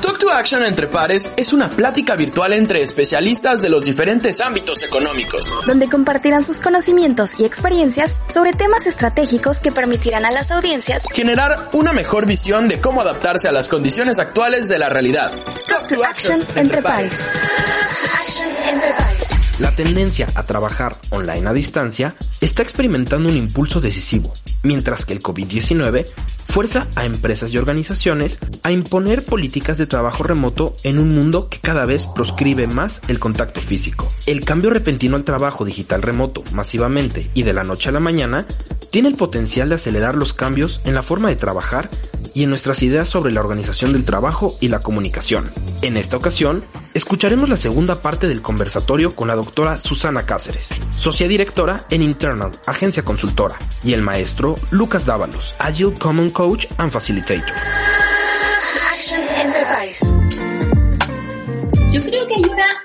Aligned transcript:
Talk 0.00 0.18
to 0.18 0.30
Action 0.30 0.64
entre 0.64 0.88
pares 0.88 1.28
es 1.36 1.52
una 1.52 1.70
plática 1.70 2.16
virtual 2.16 2.52
entre 2.54 2.82
especialistas 2.82 3.62
de 3.62 3.68
los 3.68 3.84
diferentes 3.84 4.40
ámbitos 4.40 4.82
económicos, 4.82 5.48
donde 5.64 5.88
compartirán 5.88 6.42
sus 6.42 6.58
conocimientos 6.60 7.38
y 7.38 7.44
experiencias 7.44 8.16
sobre 8.26 8.52
temas 8.52 8.86
estratégicos 8.86 9.60
que 9.60 9.70
permitirán 9.70 10.24
a 10.24 10.32
las 10.32 10.50
audiencias 10.50 11.06
generar 11.12 11.70
una 11.72 11.92
mejor 11.92 12.26
visión 12.26 12.66
de 12.66 12.80
cómo 12.80 13.00
adaptarse 13.00 13.48
a 13.48 13.52
las 13.52 13.68
condiciones 13.68 14.18
actuales 14.18 14.68
de 14.68 14.78
la 14.78 14.88
realidad. 14.88 15.30
Talk 15.68 15.86
to 15.86 16.04
Action 16.04 16.44
entre 16.56 16.82
pares. 16.82 17.22
La 19.58 19.74
tendencia 19.74 20.28
a 20.36 20.44
trabajar 20.44 20.98
online 21.10 21.48
a 21.48 21.52
distancia 21.52 22.14
está 22.40 22.62
experimentando 22.62 23.28
un 23.28 23.36
impulso 23.36 23.80
decisivo, 23.80 24.32
mientras 24.62 25.04
que 25.04 25.12
el 25.12 25.20
COVID-19 25.20 26.06
fuerza 26.46 26.86
a 26.94 27.04
empresas 27.04 27.52
y 27.52 27.58
organizaciones 27.58 28.38
a 28.62 28.70
imponer 28.70 29.24
políticas 29.24 29.76
de 29.76 29.88
trabajo 29.88 30.22
remoto 30.22 30.76
en 30.84 31.00
un 31.00 31.12
mundo 31.12 31.48
que 31.48 31.58
cada 31.58 31.86
vez 31.86 32.06
proscribe 32.06 32.68
más 32.68 33.00
el 33.08 33.18
contacto 33.18 33.60
físico. 33.60 34.12
El 34.26 34.44
cambio 34.44 34.70
repentino 34.70 35.16
al 35.16 35.24
trabajo 35.24 35.64
digital 35.64 36.02
remoto 36.02 36.44
masivamente 36.52 37.28
y 37.34 37.42
de 37.42 37.52
la 37.52 37.64
noche 37.64 37.88
a 37.88 37.92
la 37.92 38.00
mañana 38.00 38.46
tiene 38.90 39.08
el 39.08 39.16
potencial 39.16 39.68
de 39.68 39.74
acelerar 39.74 40.14
los 40.14 40.34
cambios 40.34 40.80
en 40.84 40.94
la 40.94 41.02
forma 41.02 41.28
de 41.28 41.36
trabajar 41.36 41.90
y 42.38 42.44
en 42.44 42.50
nuestras 42.50 42.84
ideas 42.84 43.08
sobre 43.08 43.32
la 43.32 43.40
organización 43.40 43.92
del 43.92 44.04
trabajo 44.04 44.56
y 44.60 44.68
la 44.68 44.78
comunicación. 44.78 45.50
En 45.82 45.96
esta 45.96 46.16
ocasión, 46.16 46.62
escucharemos 46.94 47.48
la 47.48 47.56
segunda 47.56 48.00
parte 48.00 48.28
del 48.28 48.42
conversatorio 48.42 49.16
con 49.16 49.26
la 49.26 49.34
doctora 49.34 49.76
Susana 49.80 50.24
Cáceres, 50.24 50.72
socia 50.96 51.26
directora 51.26 51.84
en 51.90 52.00
Internal, 52.00 52.52
agencia 52.64 53.02
consultora, 53.02 53.58
y 53.82 53.92
el 53.92 54.02
maestro 54.02 54.54
Lucas 54.70 55.04
Dávalos, 55.04 55.56
Agile 55.58 55.94
Common 55.98 56.30
Coach 56.30 56.66
and 56.76 56.92
Facilitator. 56.92 57.52
Yo 61.90 62.00
creo 62.02 62.24
que 62.28 62.34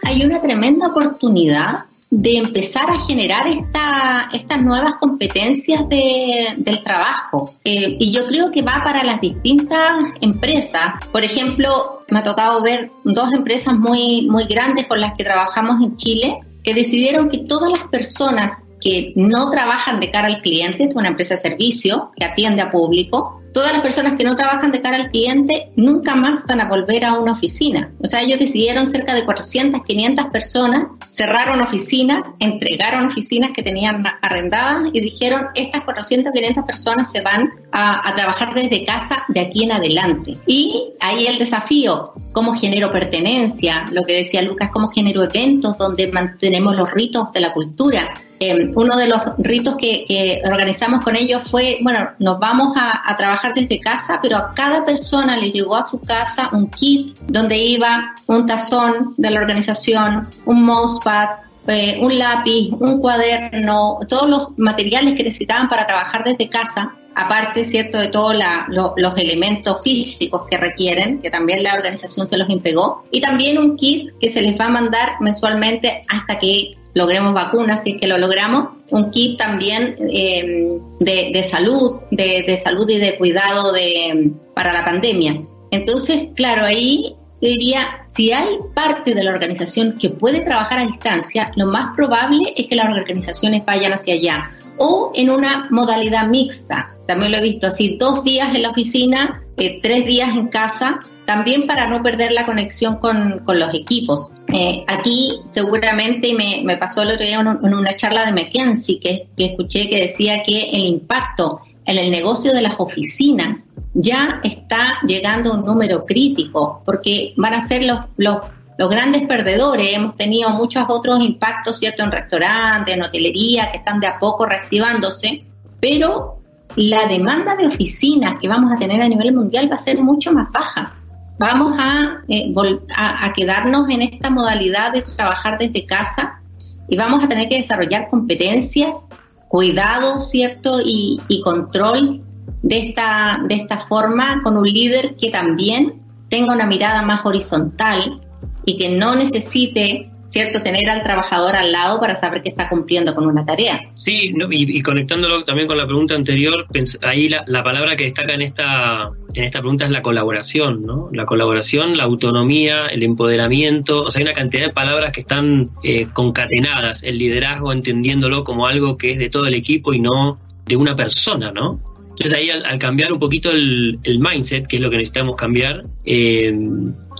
hay 0.02 0.26
una, 0.26 0.42
tremenda 0.42 0.88
oportunidad 0.88 1.86
de 2.16 2.38
empezar 2.38 2.92
a 2.92 3.04
generar 3.06 3.48
esta, 3.48 4.30
estas 4.32 4.62
nuevas 4.62 4.94
competencias 5.00 5.82
de, 5.90 6.54
del 6.58 6.84
trabajo. 6.84 7.56
Eh, 7.64 7.98
y 8.00 8.12
yo 8.12 8.28
creo 8.28 8.52
que 8.52 8.62
va 8.62 8.84
para 8.84 9.04
las 9.04 9.20
distintas 9.20 9.90
empresas. 10.22 10.94
Por 11.12 11.24
ejemplo, 11.24 12.02
me 12.12 12.20
ha 12.20 12.24
tocado 12.24 12.62
ver 12.62 12.92
dos 13.04 13.34
empresas 13.34 13.74
muy, 13.74 14.28
muy 14.30 14.46
grandes 14.46 14.86
con 14.86 15.02
las 15.02 15.16
que 15.16 15.24
trabajamos 15.24 15.82
en 15.82 15.96
Chile 15.96 16.40
que 16.64 16.76
decidieron 16.76 17.30
que 17.30 17.40
todas 17.40 17.72
las 17.72 17.88
personas 17.90 18.64
que 18.80 19.14
no 19.16 19.50
trabajan 19.50 20.00
de 20.00 20.12
cara 20.12 20.28
al 20.28 20.42
cliente, 20.42 20.84
es 20.84 20.96
una 20.96 21.08
empresa 21.08 21.34
de 21.36 21.42
servicio 21.42 22.12
que 22.16 22.26
atiende 22.26 22.62
a 22.62 22.72
público, 22.72 23.42
todas 23.54 23.72
las 23.72 23.82
personas 23.82 24.18
que 24.18 24.24
no 24.24 24.36
trabajan 24.36 24.72
de 24.72 24.82
cara 24.82 24.98
al 24.98 25.12
cliente 25.12 25.72
nunca 25.76 26.16
más 26.16 26.46
van 26.46 26.62
a 26.62 26.70
volver 26.70 27.06
a 27.06 27.14
una 27.14 27.34
oficina. 27.34 27.92
O 28.02 28.08
sea, 28.08 28.22
ellos 28.22 28.40
decidieron 28.40 28.88
cerca 28.88 29.14
de 29.14 29.24
400, 29.24 29.84
500 29.84 30.26
personas, 30.28 30.88
cerraron 31.10 31.62
oficinas, 31.62 32.24
entregaron 32.40 33.08
oficinas 33.08 33.52
que 33.56 33.64
tenían 33.64 34.04
arrendadas 34.22 34.90
y 34.92 35.00
dijeron, 35.02 35.48
estas 35.56 35.84
400, 35.84 36.34
500 36.34 36.66
personas 36.66 37.12
se 37.12 37.22
van 37.22 37.50
a, 37.72 38.14
trabajar 38.16 38.54
desde 38.54 38.86
casa 38.86 39.24
de 39.28 39.40
aquí 39.40 39.64
en 39.64 39.72
adelante. 39.72 40.38
Y 40.46 40.94
ahí 41.00 41.26
el 41.26 41.40
desafío, 41.40 42.14
cómo 42.32 42.56
genero 42.56 42.92
pertenencia, 42.92 43.86
lo 43.92 44.04
que 44.04 44.14
decía 44.14 44.42
Lucas, 44.42 44.70
cómo 44.72 44.90
genero 44.90 45.24
eventos 45.24 45.78
donde 45.78 46.12
mantenemos 46.12 46.78
los 46.78 46.92
ritos 46.92 47.32
de 47.34 47.40
la 47.40 47.54
cultura, 47.54 48.14
eh, 48.50 48.72
uno 48.76 48.98
de 48.98 49.08
los 49.08 49.20
ritos 49.38 49.76
que, 49.78 50.42
organizamos 50.46 51.04
con 51.04 51.16
ellos 51.16 51.44
fue, 51.50 51.80
bueno, 51.82 52.10
nos 52.20 52.40
vamos 52.40 52.76
a, 52.78 53.16
trabajar 53.16 53.54
desde 53.54 53.80
casa, 53.80 54.20
pero 54.22 54.38
a 54.38 54.52
cada 54.52 54.84
persona 54.86 55.38
le 55.38 55.52
llegó 55.52 55.76
a 55.76 55.84
su 55.84 56.02
casa 56.02 56.50
un 56.52 56.68
kit 56.70 57.18
donde 57.28 57.58
iba 57.58 58.16
un 58.28 58.46
tazón 58.46 59.14
de 59.18 59.30
la 59.30 59.40
organización, 59.40 60.28
un 60.46 60.64
mousepad, 60.64 61.30
eh, 61.68 62.00
un 62.02 62.18
lápiz, 62.18 62.72
un 62.80 63.00
cuaderno, 63.00 64.00
todos 64.08 64.30
los 64.30 64.58
materiales 64.58 65.14
que 65.14 65.24
necesitaban 65.24 65.70
para 65.70 65.86
trabajar 65.86 66.24
desde 66.24 66.50
casa 66.50 66.94
aparte, 67.16 67.64
¿cierto?, 67.64 68.00
de 68.00 68.08
todos 68.08 68.36
lo, 68.70 68.94
los 68.98 69.18
elementos 69.18 69.82
físicos 69.84 70.44
que 70.50 70.58
requieren, 70.58 71.22
que 71.22 71.30
también 71.30 71.64
la 71.64 71.76
organización 71.76 72.28
se 72.28 72.38
los 72.38 72.50
entregó, 72.50 73.04
y 73.12 73.22
también 73.22 73.58
un 73.58 73.78
kit 73.78 74.12
que 74.20 74.30
se 74.30 74.42
les 74.42 74.60
va 74.60 74.66
a 74.66 74.70
mandar 74.70 75.22
mensualmente 75.22 76.02
hasta 76.08 76.40
que 76.40 76.72
logremos 76.94 77.34
vacunas, 77.34 77.84
si 77.84 77.92
es 77.92 78.02
que 78.02 78.08
lo 78.08 78.18
logramos, 78.18 78.70
un 78.90 79.12
kit 79.12 79.38
también 79.38 79.96
eh, 80.00 80.78
de, 81.00 81.32
de, 81.34 81.44
salud, 81.44 82.02
de, 82.12 82.44
de, 82.46 82.58
salud 82.58 82.90
y 82.90 83.00
de 83.00 83.16
cuidado 83.16 83.72
de, 83.72 84.32
para 84.54 84.74
la 84.74 84.86
pandemia. 84.86 85.36
Entonces, 85.72 86.30
claro, 86.36 86.66
ahí 86.66 87.16
yo 87.44 87.50
diría, 87.50 88.06
si 88.16 88.32
hay 88.32 88.56
parte 88.74 89.14
de 89.14 89.22
la 89.22 89.32
organización 89.32 89.98
que 90.00 90.10
puede 90.10 90.46
trabajar 90.46 90.80
a 90.80 90.86
distancia, 90.86 91.52
lo 91.58 91.66
más 91.66 91.94
probable 91.94 92.54
es 92.56 92.68
que 92.68 92.76
las 92.76 92.88
organizaciones 92.96 93.66
vayan 93.66 93.92
hacia 93.92 94.14
allá 94.14 94.52
o 94.78 95.12
en 95.14 95.30
una 95.30 95.68
modalidad 95.70 96.28
mixta. 96.28 96.96
También 97.06 97.34
lo 97.34 97.40
he 97.40 97.42
visto 97.42 97.68
así, 97.68 97.98
dos 97.98 98.24
días 98.24 98.56
en 98.56 98.62
la 98.62 98.70
oficina, 98.70 99.44
eh, 99.58 99.80
tres 99.82 100.06
días 100.06 100.38
en 100.38 100.48
casa, 100.48 101.00
también 101.26 101.68
para 101.68 101.86
no 101.88 102.02
perder 102.02 102.32
la 102.32 102.46
conexión 102.46 103.00
con, 103.00 103.40
con 103.40 103.60
los 103.60 103.74
equipos. 103.74 104.30
Eh, 104.48 104.86
aquí 104.88 105.42
seguramente 105.44 106.34
me, 106.34 106.62
me, 106.64 106.78
pasó 106.78 107.02
el 107.02 107.10
otro 107.10 107.26
día 107.26 107.42
en, 107.42 107.48
en 107.48 107.74
una 107.74 107.98
charla 107.98 108.26
de 108.26 108.32
McKinsey 108.32 109.00
que, 109.00 109.28
que 109.38 109.46
escuché 109.48 109.90
que 109.90 110.00
decía 110.00 110.44
que 110.44 110.70
el 110.70 110.86
impacto 110.86 111.60
en 111.86 111.98
el 111.98 112.12
negocio 112.12 112.54
de 112.54 112.62
las 112.62 112.76
oficinas 112.78 113.72
ya 113.94 114.40
está 114.44 115.00
llegando 115.06 115.54
un 115.54 115.66
número 115.66 116.06
crítico, 116.06 116.82
porque 116.86 117.34
van 117.38 117.54
a 117.54 117.62
ser 117.62 117.84
los, 117.84 118.00
los, 118.18 118.38
los, 118.78 118.90
grandes 118.90 119.28
perdedores. 119.28 119.94
Hemos 119.94 120.16
tenido 120.16 120.50
muchos 120.52 120.86
otros 120.88 121.24
impactos, 121.24 121.78
¿cierto?, 121.78 122.04
en 122.04 122.12
restaurantes, 122.12 122.96
en 122.96 123.04
hotelería, 123.04 123.72
que 123.72 123.78
están 123.78 124.00
de 124.00 124.08
a 124.08 124.20
poco 124.20 124.46
reactivándose, 124.46 125.46
pero 125.80 126.40
la 126.76 127.06
demanda 127.06 127.56
de 127.56 127.68
oficinas 127.68 128.40
que 128.40 128.48
vamos 128.48 128.72
a 128.72 128.80
tener 128.80 129.02
a 129.02 129.08
nivel 129.08 129.34
mundial 129.34 129.70
va 129.70 129.76
a 129.76 129.80
ser 129.80 130.02
mucho 130.02 130.32
más 130.32 130.52
baja. 130.52 130.96
Vamos 131.38 131.76
a, 131.80 132.22
eh, 132.28 132.54
a 132.96 133.34
quedarnos 133.34 133.90
en 133.90 134.02
esta 134.04 134.30
modalidad 134.30 134.94
de 134.94 135.02
trabajar 135.02 135.58
desde 135.60 135.86
casa 135.86 136.40
y 136.88 136.96
vamos 136.96 137.24
a 137.24 137.28
tener 137.28 137.50
que 137.50 137.58
desarrollar 137.58 138.08
competencias 138.08 139.06
cuidado, 139.54 140.20
¿cierto? 140.20 140.80
Y, 140.84 141.20
control 141.44 142.24
de 142.64 142.88
esta, 142.88 143.40
de 143.48 143.54
esta 143.54 143.80
forma 143.80 144.42
con 144.42 144.58
un 144.58 144.66
líder 144.66 145.16
que 145.16 145.30
también 145.30 146.02
tenga 146.28 146.54
una 146.54 146.66
mirada 146.66 147.04
más 147.04 147.24
horizontal 147.24 148.20
y 148.66 148.80
que 148.80 148.98
no 148.98 149.16
necesite 149.16 150.10
¿cierto? 150.34 150.64
Tener 150.64 150.90
al 150.90 151.04
trabajador 151.04 151.56
al 151.56 151.72
lado 151.72 152.00
para 152.00 152.16
saber 152.16 152.42
que 152.42 152.50
está 152.50 152.68
cumpliendo 152.68 153.14
con 153.14 153.28
una 153.28 153.46
tarea. 153.46 153.80
Sí, 153.94 154.34
no, 154.34 154.48
y, 154.50 154.82
conectándolo 154.82 155.44
también 155.44 155.68
con 155.68 155.78
la 155.78 155.86
pregunta 155.86 156.16
anterior, 156.16 156.66
ahí 157.04 157.30
la, 157.30 157.44
la, 157.46 157.64
palabra 157.64 157.96
que 157.96 158.06
destaca 158.06 158.34
en 158.34 158.42
esta, 158.42 159.10
en 159.36 159.44
esta 159.44 159.60
pregunta 159.60 159.86
es 159.86 159.92
la 159.92 160.02
colaboración, 160.02 160.88
¿no? 160.88 161.10
La 161.14 161.28
colaboración, 161.28 161.96
la 161.96 162.06
autonomía, 162.06 162.88
el 162.88 163.04
empoderamiento, 163.04 164.02
o 164.02 164.10
sea, 164.10 164.22
hay 164.22 164.24
una 164.24 164.34
cantidad 164.34 164.66
de 164.66 164.74
palabras 164.74 165.12
que 165.12 165.22
están 165.22 165.70
eh, 165.84 166.08
concatenadas, 166.12 167.04
el 167.04 167.20
liderazgo 167.20 167.72
entendiéndolo 167.72 168.44
como 168.44 168.66
algo 168.66 168.98
que 168.98 169.12
es 169.12 169.20
de 169.20 169.30
todo 169.30 169.46
el 169.46 169.54
equipo 169.54 169.94
y 169.94 170.00
no 170.00 170.40
de 170.66 170.76
una 170.76 170.96
persona, 170.96 171.52
¿no? 171.52 171.80
Entonces 172.10 172.34
ahí 172.34 172.50
al, 172.50 172.66
al 172.66 172.80
cambiar 172.80 173.14
un 173.14 173.20
poquito 173.20 173.52
el, 173.52 174.00
el, 174.02 174.20
mindset, 174.20 174.66
que 174.66 174.78
es 174.78 174.82
lo 174.82 174.90
que 174.90 174.98
necesitamos 174.98 175.36
cambiar, 175.36 175.84
eh, 176.06 176.52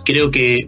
creo 0.04 0.32
que, 0.32 0.66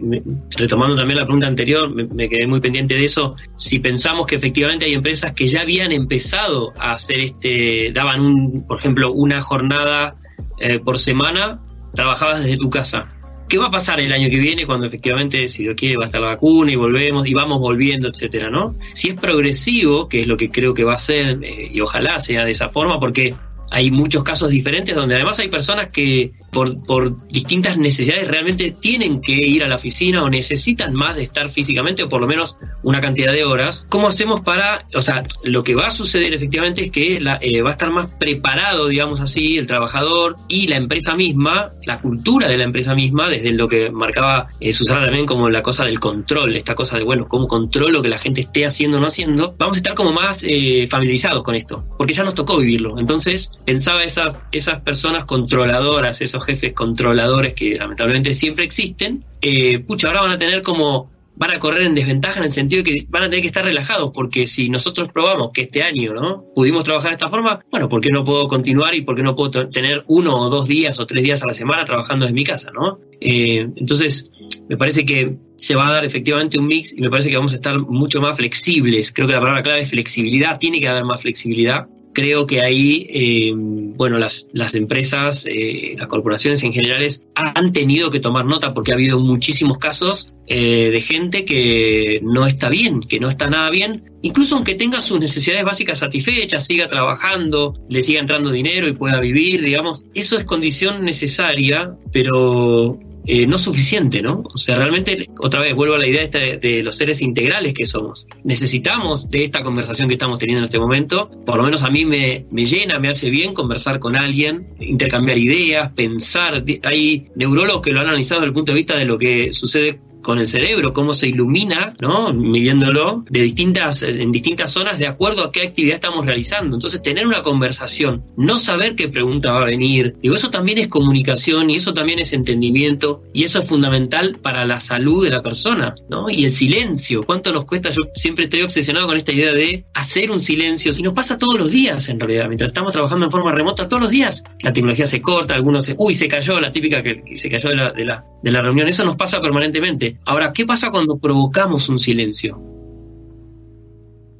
retomando 0.56 0.96
también 0.96 1.18
la 1.18 1.24
pregunta 1.24 1.46
anterior, 1.46 1.92
me, 1.94 2.28
quedé 2.28 2.46
muy 2.46 2.60
pendiente 2.60 2.94
de 2.94 3.04
eso, 3.04 3.36
si 3.56 3.78
pensamos 3.78 4.26
que 4.26 4.36
efectivamente 4.36 4.86
hay 4.86 4.94
empresas 4.94 5.32
que 5.32 5.46
ya 5.46 5.62
habían 5.62 5.92
empezado 5.92 6.72
a 6.78 6.92
hacer 6.92 7.20
este, 7.20 7.92
daban 7.92 8.20
un, 8.20 8.66
por 8.66 8.78
ejemplo, 8.78 9.12
una 9.12 9.40
jornada 9.40 10.16
eh, 10.58 10.78
por 10.78 10.98
semana, 10.98 11.60
trabajabas 11.94 12.42
desde 12.42 12.56
tu 12.56 12.70
casa. 12.70 13.12
¿Qué 13.48 13.58
va 13.58 13.66
a 13.66 13.70
pasar 13.70 14.00
el 14.00 14.12
año 14.12 14.28
que 14.28 14.38
viene 14.38 14.66
cuando 14.66 14.86
efectivamente, 14.86 15.46
si 15.46 15.62
Dios 15.62 15.76
quiere, 15.76 15.96
va 15.96 16.04
a 16.04 16.06
estar 16.06 16.20
la 16.20 16.28
vacuna 16.28 16.72
y 16.72 16.76
volvemos 16.76 17.28
y 17.28 17.32
vamos 17.32 17.60
volviendo, 17.60 18.08
etcétera, 18.08 18.50
¿no? 18.50 18.74
Si 18.92 19.08
es 19.08 19.14
progresivo, 19.14 20.08
que 20.08 20.18
es 20.18 20.26
lo 20.26 20.36
que 20.36 20.50
creo 20.50 20.74
que 20.74 20.82
va 20.82 20.94
a 20.94 20.98
ser, 20.98 21.38
eh, 21.44 21.70
y 21.72 21.80
ojalá 21.80 22.18
sea 22.18 22.44
de 22.44 22.50
esa 22.50 22.70
forma, 22.70 22.98
porque 22.98 23.36
hay 23.70 23.90
muchos 23.90 24.22
casos 24.22 24.50
diferentes 24.50 24.94
donde 24.94 25.14
además 25.14 25.38
hay 25.38 25.48
personas 25.48 25.88
que 25.88 26.32
por, 26.52 26.82
por 26.84 27.28
distintas 27.28 27.76
necesidades 27.76 28.26
realmente 28.28 28.74
tienen 28.80 29.20
que 29.20 29.32
ir 29.32 29.62
a 29.62 29.68
la 29.68 29.76
oficina 29.76 30.22
o 30.22 30.30
necesitan 30.30 30.94
más 30.94 31.16
de 31.16 31.24
estar 31.24 31.50
físicamente 31.50 32.02
o 32.02 32.08
por 32.08 32.20
lo 32.20 32.26
menos 32.26 32.56
una 32.82 33.00
cantidad 33.00 33.32
de 33.32 33.44
horas. 33.44 33.86
¿Cómo 33.90 34.08
hacemos 34.08 34.40
para, 34.40 34.86
o 34.94 35.02
sea, 35.02 35.24
lo 35.44 35.62
que 35.62 35.74
va 35.74 35.86
a 35.86 35.90
suceder 35.90 36.32
efectivamente 36.32 36.86
es 36.86 36.90
que 36.90 37.16
eh, 37.16 37.62
va 37.62 37.70
a 37.70 37.72
estar 37.72 37.90
más 37.90 38.10
preparado, 38.18 38.88
digamos 38.88 39.20
así, 39.20 39.56
el 39.56 39.66
trabajador 39.66 40.36
y 40.48 40.66
la 40.66 40.76
empresa 40.76 41.14
misma, 41.14 41.72
la 41.84 42.00
cultura 42.00 42.48
de 42.48 42.56
la 42.56 42.64
empresa 42.64 42.94
misma, 42.94 43.28
desde 43.28 43.52
lo 43.52 43.68
que 43.68 43.90
marcaba 43.90 44.48
eh, 44.60 44.72
Susana 44.72 45.04
también 45.04 45.26
como 45.26 45.50
la 45.50 45.62
cosa 45.62 45.84
del 45.84 46.00
control, 46.00 46.56
esta 46.56 46.74
cosa 46.74 46.96
de, 46.96 47.04
bueno, 47.04 47.28
cómo 47.28 47.48
controlo 47.48 48.02
que 48.02 48.08
la 48.08 48.18
gente 48.18 48.40
esté 48.42 48.64
haciendo 48.64 48.98
o 48.98 49.00
no 49.00 49.06
haciendo, 49.06 49.54
vamos 49.58 49.76
a 49.76 49.78
estar 49.78 49.94
como 49.94 50.12
más 50.12 50.44
eh, 50.44 50.86
familiarizados 50.88 51.42
con 51.42 51.54
esto, 51.54 51.84
porque 51.98 52.14
ya 52.14 52.24
nos 52.24 52.34
tocó 52.34 52.58
vivirlo. 52.58 52.98
Entonces, 52.98 53.50
pensaba 53.66 54.04
esa, 54.04 54.48
esas 54.52 54.80
personas 54.80 55.24
controladoras, 55.24 56.22
esos 56.22 56.44
jefes 56.44 56.72
controladores 56.72 57.54
que 57.54 57.74
lamentablemente 57.74 58.32
siempre 58.32 58.64
existen, 58.64 59.24
eh, 59.42 59.80
pucha, 59.80 60.08
ahora 60.08 60.22
van 60.22 60.32
a 60.32 60.38
tener 60.38 60.62
como 60.62 61.10
van 61.38 61.50
a 61.50 61.58
correr 61.58 61.82
en 61.82 61.94
desventaja 61.94 62.38
en 62.38 62.46
el 62.46 62.52
sentido 62.52 62.82
de 62.82 62.90
que 62.90 63.06
van 63.08 63.24
a 63.24 63.26
tener 63.26 63.42
que 63.42 63.48
estar 63.48 63.64
relajados, 63.64 64.10
porque 64.14 64.46
si 64.46 64.70
nosotros 64.70 65.10
probamos 65.12 65.50
que 65.52 65.62
este 65.62 65.82
año 65.82 66.14
no 66.14 66.44
pudimos 66.54 66.84
trabajar 66.84 67.10
de 67.10 67.16
esta 67.16 67.28
forma, 67.28 67.60
bueno, 67.70 67.88
¿por 67.88 68.00
qué 68.00 68.10
no 68.10 68.24
puedo 68.24 68.48
continuar 68.48 68.94
y 68.94 69.02
por 69.02 69.16
qué 69.16 69.22
no 69.22 69.36
puedo 69.36 69.68
tener 69.68 70.04
uno 70.06 70.34
o 70.40 70.48
dos 70.48 70.66
días 70.66 70.98
o 70.98 71.06
tres 71.06 71.22
días 71.22 71.42
a 71.42 71.46
la 71.46 71.52
semana 71.52 71.84
trabajando 71.84 72.24
desde 72.24 72.34
mi 72.34 72.44
casa, 72.44 72.70
¿no? 72.72 72.98
Eh, 73.20 73.66
entonces, 73.76 74.30
me 74.68 74.76
parece 74.76 75.04
que 75.04 75.36
se 75.56 75.74
va 75.74 75.88
a 75.88 75.92
dar 75.92 76.04
efectivamente 76.04 76.58
un 76.58 76.66
mix 76.66 76.96
y 76.96 77.00
me 77.00 77.10
parece 77.10 77.30
que 77.30 77.36
vamos 77.36 77.52
a 77.52 77.56
estar 77.56 77.78
mucho 77.78 78.20
más 78.20 78.36
flexibles. 78.36 79.12
Creo 79.12 79.26
que 79.26 79.34
la 79.34 79.40
palabra 79.40 79.62
clave 79.62 79.82
es 79.82 79.90
flexibilidad, 79.90 80.58
tiene 80.58 80.80
que 80.80 80.88
haber 80.88 81.04
más 81.04 81.20
flexibilidad 81.20 81.86
creo 82.16 82.46
que 82.46 82.62
ahí, 82.62 83.06
eh, 83.10 83.52
bueno, 83.54 84.16
las, 84.16 84.48
las 84.54 84.74
empresas, 84.74 85.44
eh, 85.44 85.94
las 85.98 86.06
corporaciones 86.06 86.62
en 86.64 86.72
general 86.72 87.06
han 87.34 87.74
tenido 87.74 88.10
que 88.10 88.20
tomar 88.20 88.46
nota 88.46 88.72
porque 88.72 88.92
ha 88.92 88.94
habido 88.94 89.20
muchísimos 89.20 89.76
casos 89.76 90.32
eh, 90.46 90.90
de 90.90 91.00
gente 91.02 91.44
que 91.44 92.20
no 92.22 92.46
está 92.46 92.70
bien, 92.70 93.00
que 93.00 93.20
no 93.20 93.28
está 93.28 93.50
nada 93.50 93.68
bien, 93.68 94.04
incluso 94.22 94.56
aunque 94.56 94.76
tenga 94.76 95.02
sus 95.02 95.20
necesidades 95.20 95.66
básicas 95.66 95.98
satisfechas, 95.98 96.66
siga 96.66 96.86
trabajando, 96.86 97.74
le 97.90 98.00
siga 98.00 98.20
entrando 98.20 98.50
dinero 98.50 98.88
y 98.88 98.94
pueda 98.94 99.20
vivir, 99.20 99.60
digamos, 99.60 100.02
eso 100.14 100.38
es 100.38 100.46
condición 100.46 101.04
necesaria, 101.04 101.98
pero 102.14 102.98
eh, 103.26 103.46
no 103.46 103.58
suficiente, 103.58 104.22
¿no? 104.22 104.42
O 104.44 104.58
sea, 104.58 104.76
realmente, 104.76 105.28
otra 105.40 105.60
vez, 105.60 105.74
vuelvo 105.74 105.94
a 105.94 105.98
la 105.98 106.06
idea 106.06 106.28
de, 106.28 106.82
los 106.82 106.96
seres 106.96 107.20
integrales 107.22 107.74
que 107.74 107.86
somos. 107.86 108.26
Necesitamos 108.44 109.30
de 109.30 109.44
esta 109.44 109.62
conversación 109.62 110.08
que 110.08 110.14
estamos 110.14 110.38
teniendo 110.38 110.60
en 110.60 110.66
este 110.66 110.78
momento, 110.78 111.30
por 111.44 111.56
lo 111.56 111.64
menos 111.64 111.82
a 111.82 111.90
mí 111.90 112.04
me, 112.04 112.46
me 112.50 112.64
llena, 112.64 112.98
me 112.98 113.08
hace 113.08 113.30
bien 113.30 113.54
conversar 113.54 113.98
con 113.98 114.16
alguien, 114.16 114.68
intercambiar 114.78 115.38
ideas, 115.38 115.92
pensar. 115.92 116.64
Hay 116.82 117.28
neurólogos 117.34 117.82
que 117.82 117.90
lo 117.92 118.00
han 118.00 118.06
analizado 118.06 118.40
desde 118.40 118.48
el 118.48 118.54
punto 118.54 118.72
de 118.72 118.76
vista 118.76 118.96
de 118.96 119.04
lo 119.04 119.18
que 119.18 119.52
sucede 119.52 120.00
con 120.26 120.40
el 120.40 120.48
cerebro, 120.48 120.92
cómo 120.92 121.12
se 121.12 121.28
ilumina, 121.28 121.94
¿no? 122.02 122.32
Midiéndolo 122.34 123.24
de 123.30 123.42
distintas, 123.42 124.02
en 124.02 124.32
distintas 124.32 124.72
zonas 124.72 124.98
de 124.98 125.06
acuerdo 125.06 125.44
a 125.44 125.52
qué 125.52 125.62
actividad 125.62 125.94
estamos 125.94 126.26
realizando. 126.26 126.74
Entonces, 126.74 127.00
tener 127.00 127.28
una 127.28 127.42
conversación, 127.42 128.24
no 128.36 128.58
saber 128.58 128.96
qué 128.96 129.06
pregunta 129.08 129.52
va 129.52 129.62
a 129.62 129.66
venir, 129.66 130.16
digo, 130.20 130.34
eso 130.34 130.50
también 130.50 130.78
es 130.78 130.88
comunicación 130.88 131.70
y 131.70 131.76
eso 131.76 131.94
también 131.94 132.18
es 132.18 132.32
entendimiento 132.32 133.22
y 133.32 133.44
eso 133.44 133.60
es 133.60 133.68
fundamental 133.68 134.40
para 134.42 134.64
la 134.64 134.80
salud 134.80 135.22
de 135.22 135.30
la 135.30 135.42
persona, 135.42 135.94
¿no? 136.10 136.28
Y 136.28 136.42
el 136.42 136.50
silencio, 136.50 137.22
¿cuánto 137.22 137.52
nos 137.52 137.64
cuesta? 137.64 137.90
Yo 137.90 138.02
siempre 138.16 138.46
estoy 138.46 138.62
obsesionado 138.62 139.06
con 139.06 139.16
esta 139.16 139.32
idea 139.32 139.52
de 139.52 139.84
hacer 139.94 140.32
un 140.32 140.40
silencio, 140.40 140.90
si 140.90 141.04
nos 141.04 141.14
pasa 141.14 141.38
todos 141.38 141.56
los 141.56 141.70
días 141.70 142.08
en 142.08 142.18
realidad, 142.18 142.48
mientras 142.48 142.70
estamos 142.70 142.92
trabajando 142.92 143.26
en 143.26 143.30
forma 143.30 143.52
remota 143.52 143.86
todos 143.86 144.02
los 144.02 144.10
días, 144.10 144.42
la 144.60 144.72
tecnología 144.72 145.06
se 145.06 145.22
corta, 145.22 145.54
algunos 145.54 145.84
se, 145.84 145.94
uy, 145.96 146.14
se 146.14 146.26
cayó, 146.26 146.58
la 146.58 146.72
típica 146.72 147.00
que, 147.00 147.36
se 147.36 147.48
cayó 147.48 147.68
de 147.68 147.76
la, 147.76 147.92
de 147.92 148.04
la, 148.04 148.24
de 148.42 148.50
la 148.50 148.60
reunión, 148.60 148.88
eso 148.88 149.04
nos 149.04 149.14
pasa 149.14 149.40
permanentemente. 149.40 150.15
Ahora, 150.24 150.52
¿qué 150.52 150.66
pasa 150.66 150.90
cuando 150.90 151.18
provocamos 151.18 151.88
un 151.88 151.98
silencio? 151.98 152.60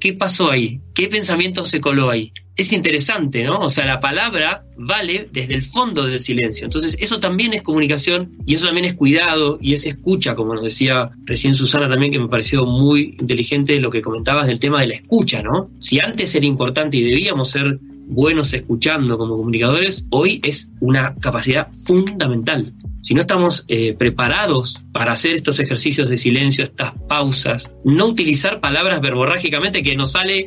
¿Qué 0.01 0.13
pasó 0.13 0.51
ahí? 0.51 0.81
¿Qué 0.95 1.09
pensamiento 1.09 1.63
se 1.65 1.81
coló 1.81 2.11
ahí? 2.11 2.33
Es 2.55 2.73
interesante, 2.73 3.45
¿no? 3.45 3.61
O 3.61 3.69
sea, 3.69 3.85
la 3.87 4.01
palabra 4.01 4.65
vale 4.79 5.29
desde 5.31 5.55
el 5.55 5.63
fondo 5.63 6.07
del 6.07 6.21
silencio. 6.21 6.65
Entonces, 6.65 6.97
eso 6.99 7.21
también 7.21 7.53
es 7.55 7.63
comunicación 7.63 8.33
y 8.47 8.55
eso 8.55 8.67
también 8.67 8.87
es 8.87 8.95
cuidado 8.95 9.59
y 9.61 9.75
es 9.75 9.87
escucha, 9.87 10.35
como 10.35 10.55
nos 10.55 10.65
decía 10.65 11.11
recién 11.25 11.55
Susana 11.55 11.89
también, 11.89 12.13
que 12.13 12.19
me 12.19 12.29
pareció 12.29 12.65
muy 12.65 13.17
inteligente 13.21 13.79
lo 13.81 13.91
que 13.91 14.01
comentabas 14.01 14.47
del 14.47 14.59
tema 14.59 14.81
de 14.81 14.89
la 14.89 14.95
escucha, 14.95 15.43
¿no? 15.43 15.71
Si 15.79 16.01
antes 16.01 16.35
era 16.35 16.47
importante 16.47 16.97
y 16.97 17.03
debíamos 17.03 17.51
ser 17.51 17.79
buenos 18.07 18.55
escuchando 18.55 19.19
como 19.19 19.37
comunicadores, 19.37 20.07
hoy 20.11 20.41
es 20.45 20.71
una 20.81 21.15
capacidad 21.17 21.69
fundamental. 21.85 22.73
Si 23.03 23.15
no 23.15 23.21
estamos 23.21 23.65
eh, 23.69 23.95
preparados 23.95 24.81
para 24.93 25.13
hacer 25.13 25.35
estos 25.35 25.61
ejercicios 25.61 26.09
de 26.09 26.17
silencio, 26.17 26.65
estas 26.65 26.93
pausas, 27.09 27.71
no 27.85 28.07
utilizar 28.07 28.61
palabras 28.61 29.01
verborrágicamente 29.01 29.83
que 29.83 29.95
nos 29.95 30.13
sale 30.13 30.47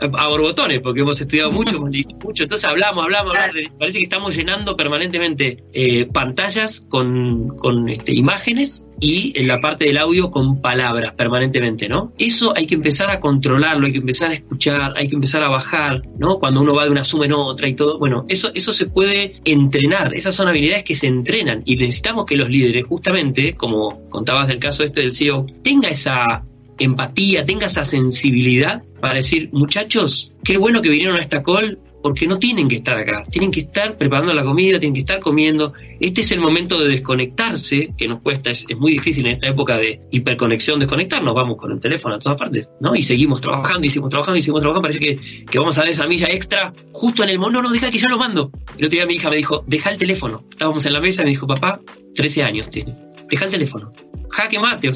a 0.00 0.28
borbotones, 0.28 0.80
porque 0.80 1.00
hemos 1.00 1.20
estudiado 1.20 1.52
mucho, 1.52 1.80
mucho, 1.80 2.42
entonces 2.42 2.64
hablamos, 2.64 3.04
hablamos, 3.04 3.36
hablamos, 3.36 3.72
parece 3.78 3.98
que 3.98 4.04
estamos 4.04 4.36
llenando 4.36 4.76
permanentemente 4.76 5.62
eh, 5.72 6.06
pantallas 6.06 6.84
con, 6.88 7.56
con 7.56 7.88
este, 7.88 8.12
imágenes 8.14 8.84
y 9.00 9.38
en 9.38 9.48
la 9.48 9.60
parte 9.60 9.86
del 9.86 9.98
audio 9.98 10.30
con 10.30 10.60
palabras 10.60 11.12
permanentemente, 11.14 11.88
¿no? 11.88 12.12
Eso 12.18 12.56
hay 12.56 12.66
que 12.66 12.74
empezar 12.74 13.10
a 13.10 13.20
controlarlo, 13.20 13.86
hay 13.86 13.92
que 13.92 13.98
empezar 13.98 14.30
a 14.30 14.34
escuchar, 14.34 14.94
hay 14.96 15.08
que 15.08 15.14
empezar 15.14 15.42
a 15.42 15.48
bajar, 15.48 16.02
¿no? 16.18 16.38
Cuando 16.38 16.60
uno 16.60 16.74
va 16.74 16.84
de 16.84 16.90
una 16.90 17.04
suma 17.04 17.26
en 17.26 17.32
otra 17.32 17.68
y 17.68 17.74
todo, 17.74 17.98
bueno, 17.98 18.24
eso, 18.28 18.50
eso 18.54 18.72
se 18.72 18.86
puede 18.86 19.40
entrenar, 19.44 20.14
esas 20.14 20.34
son 20.34 20.48
habilidades 20.48 20.84
que 20.84 20.94
se 20.94 21.06
entrenan 21.06 21.62
y 21.64 21.76
necesitamos 21.76 22.24
que 22.26 22.36
los 22.36 22.48
líderes, 22.48 22.86
justamente, 22.86 23.54
como 23.54 24.08
contabas 24.10 24.48
del 24.48 24.58
caso 24.58 24.84
este 24.84 25.00
del 25.00 25.12
CEO, 25.12 25.46
tenga 25.62 25.88
esa 25.88 26.44
empatía, 26.78 27.44
tenga 27.44 27.66
esa 27.66 27.84
sensibilidad 27.84 28.82
para 29.00 29.16
decir, 29.16 29.50
muchachos, 29.52 30.32
qué 30.42 30.56
bueno 30.56 30.82
que 30.82 30.88
vinieron 30.88 31.16
a 31.16 31.20
esta 31.20 31.42
call 31.42 31.78
porque 32.04 32.26
no 32.26 32.38
tienen 32.38 32.68
que 32.68 32.76
estar 32.76 32.98
acá, 32.98 33.24
tienen 33.30 33.50
que 33.50 33.60
estar 33.60 33.96
preparando 33.96 34.34
la 34.34 34.44
comida, 34.44 34.78
tienen 34.78 34.92
que 34.92 35.00
estar 35.00 35.20
comiendo. 35.20 35.72
Este 35.98 36.20
es 36.20 36.32
el 36.32 36.40
momento 36.40 36.78
de 36.78 36.88
desconectarse, 36.88 37.94
que 37.96 38.06
nos 38.06 38.20
cuesta, 38.20 38.50
es, 38.50 38.66
muy 38.76 38.92
difícil 38.92 39.24
en 39.24 39.32
esta 39.32 39.48
época 39.48 39.78
de 39.78 40.02
hiperconexión 40.10 40.78
desconectarnos, 40.78 41.34
vamos 41.34 41.56
con 41.56 41.72
el 41.72 41.80
teléfono 41.80 42.16
a 42.16 42.18
todas 42.18 42.36
partes, 42.36 42.68
¿no? 42.78 42.94
Y 42.94 43.00
seguimos 43.00 43.40
trabajando, 43.40 43.86
y 43.86 43.88
seguimos 43.88 44.10
trabajando, 44.10 44.38
y 44.38 44.42
seguimos 44.42 44.60
trabajando, 44.60 44.82
parece 44.82 45.00
que, 45.00 45.46
que 45.50 45.58
vamos 45.58 45.78
a 45.78 45.80
dar 45.80 45.88
esa 45.88 46.06
milla 46.06 46.26
extra 46.28 46.74
justo 46.92 47.22
en 47.22 47.30
el 47.30 47.38
momento, 47.38 47.62
no, 47.62 47.68
no, 47.68 47.72
deja 47.72 47.90
que 47.90 47.96
ya 47.96 48.10
lo 48.10 48.18
mando. 48.18 48.50
El 48.76 48.84
otro 48.84 48.98
día 48.98 49.06
mi 49.06 49.14
hija 49.14 49.30
me 49.30 49.36
dijo, 49.36 49.64
deja 49.66 49.88
el 49.88 49.96
teléfono. 49.96 50.44
Estábamos 50.50 50.84
en 50.84 50.92
la 50.92 51.00
mesa 51.00 51.22
y 51.22 51.24
me 51.24 51.30
dijo, 51.30 51.46
papá, 51.46 51.80
13 52.14 52.42
años 52.42 52.68
tiene, 52.68 52.94
deja 53.30 53.44
el 53.44 53.50
teléfono. 53.50 53.92
Jaque 54.30 54.58
mate, 54.58 54.90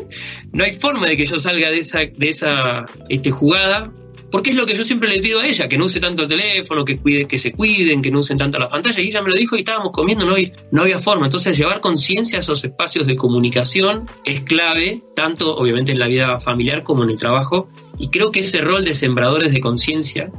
no 0.52 0.64
hay 0.64 0.72
forma 0.72 1.06
de 1.06 1.16
que 1.16 1.24
yo 1.24 1.38
salga 1.38 1.70
de 1.70 1.78
esa, 1.78 2.00
de 2.00 2.28
esa 2.28 2.84
este, 3.08 3.30
jugada, 3.30 3.92
porque 4.30 4.50
es 4.50 4.56
lo 4.56 4.66
que 4.66 4.74
yo 4.74 4.84
siempre 4.84 5.08
le 5.08 5.20
pido 5.20 5.40
a 5.40 5.46
ella, 5.46 5.68
que 5.68 5.78
no 5.78 5.84
use 5.84 6.00
tanto 6.00 6.22
el 6.22 6.28
teléfono, 6.28 6.84
que 6.84 6.96
cuide, 6.96 7.26
que 7.26 7.38
se 7.38 7.52
cuiden, 7.52 8.02
que 8.02 8.10
no 8.10 8.20
usen 8.20 8.36
tanto 8.36 8.58
la 8.58 8.68
pantalla, 8.68 9.00
y 9.00 9.06
ella 9.06 9.22
me 9.22 9.30
lo 9.30 9.36
dijo 9.36 9.56
y 9.56 9.60
estábamos 9.60 9.92
comiendo, 9.92 10.26
no, 10.26 10.34
no 10.72 10.82
había 10.82 10.98
forma. 10.98 11.26
Entonces 11.26 11.56
llevar 11.56 11.80
conciencia 11.80 12.38
a 12.38 12.40
esos 12.40 12.64
espacios 12.64 13.06
de 13.06 13.16
comunicación 13.16 14.06
es 14.24 14.40
clave, 14.40 15.02
tanto 15.14 15.54
obviamente 15.54 15.92
en 15.92 16.00
la 16.00 16.08
vida 16.08 16.40
familiar 16.40 16.82
como 16.82 17.04
en 17.04 17.10
el 17.10 17.18
trabajo, 17.18 17.68
y 17.98 18.08
creo 18.08 18.32
que 18.32 18.40
ese 18.40 18.60
rol 18.60 18.84
de 18.84 18.94
sembradores 18.94 19.52
de 19.52 19.60
conciencia 19.60 20.30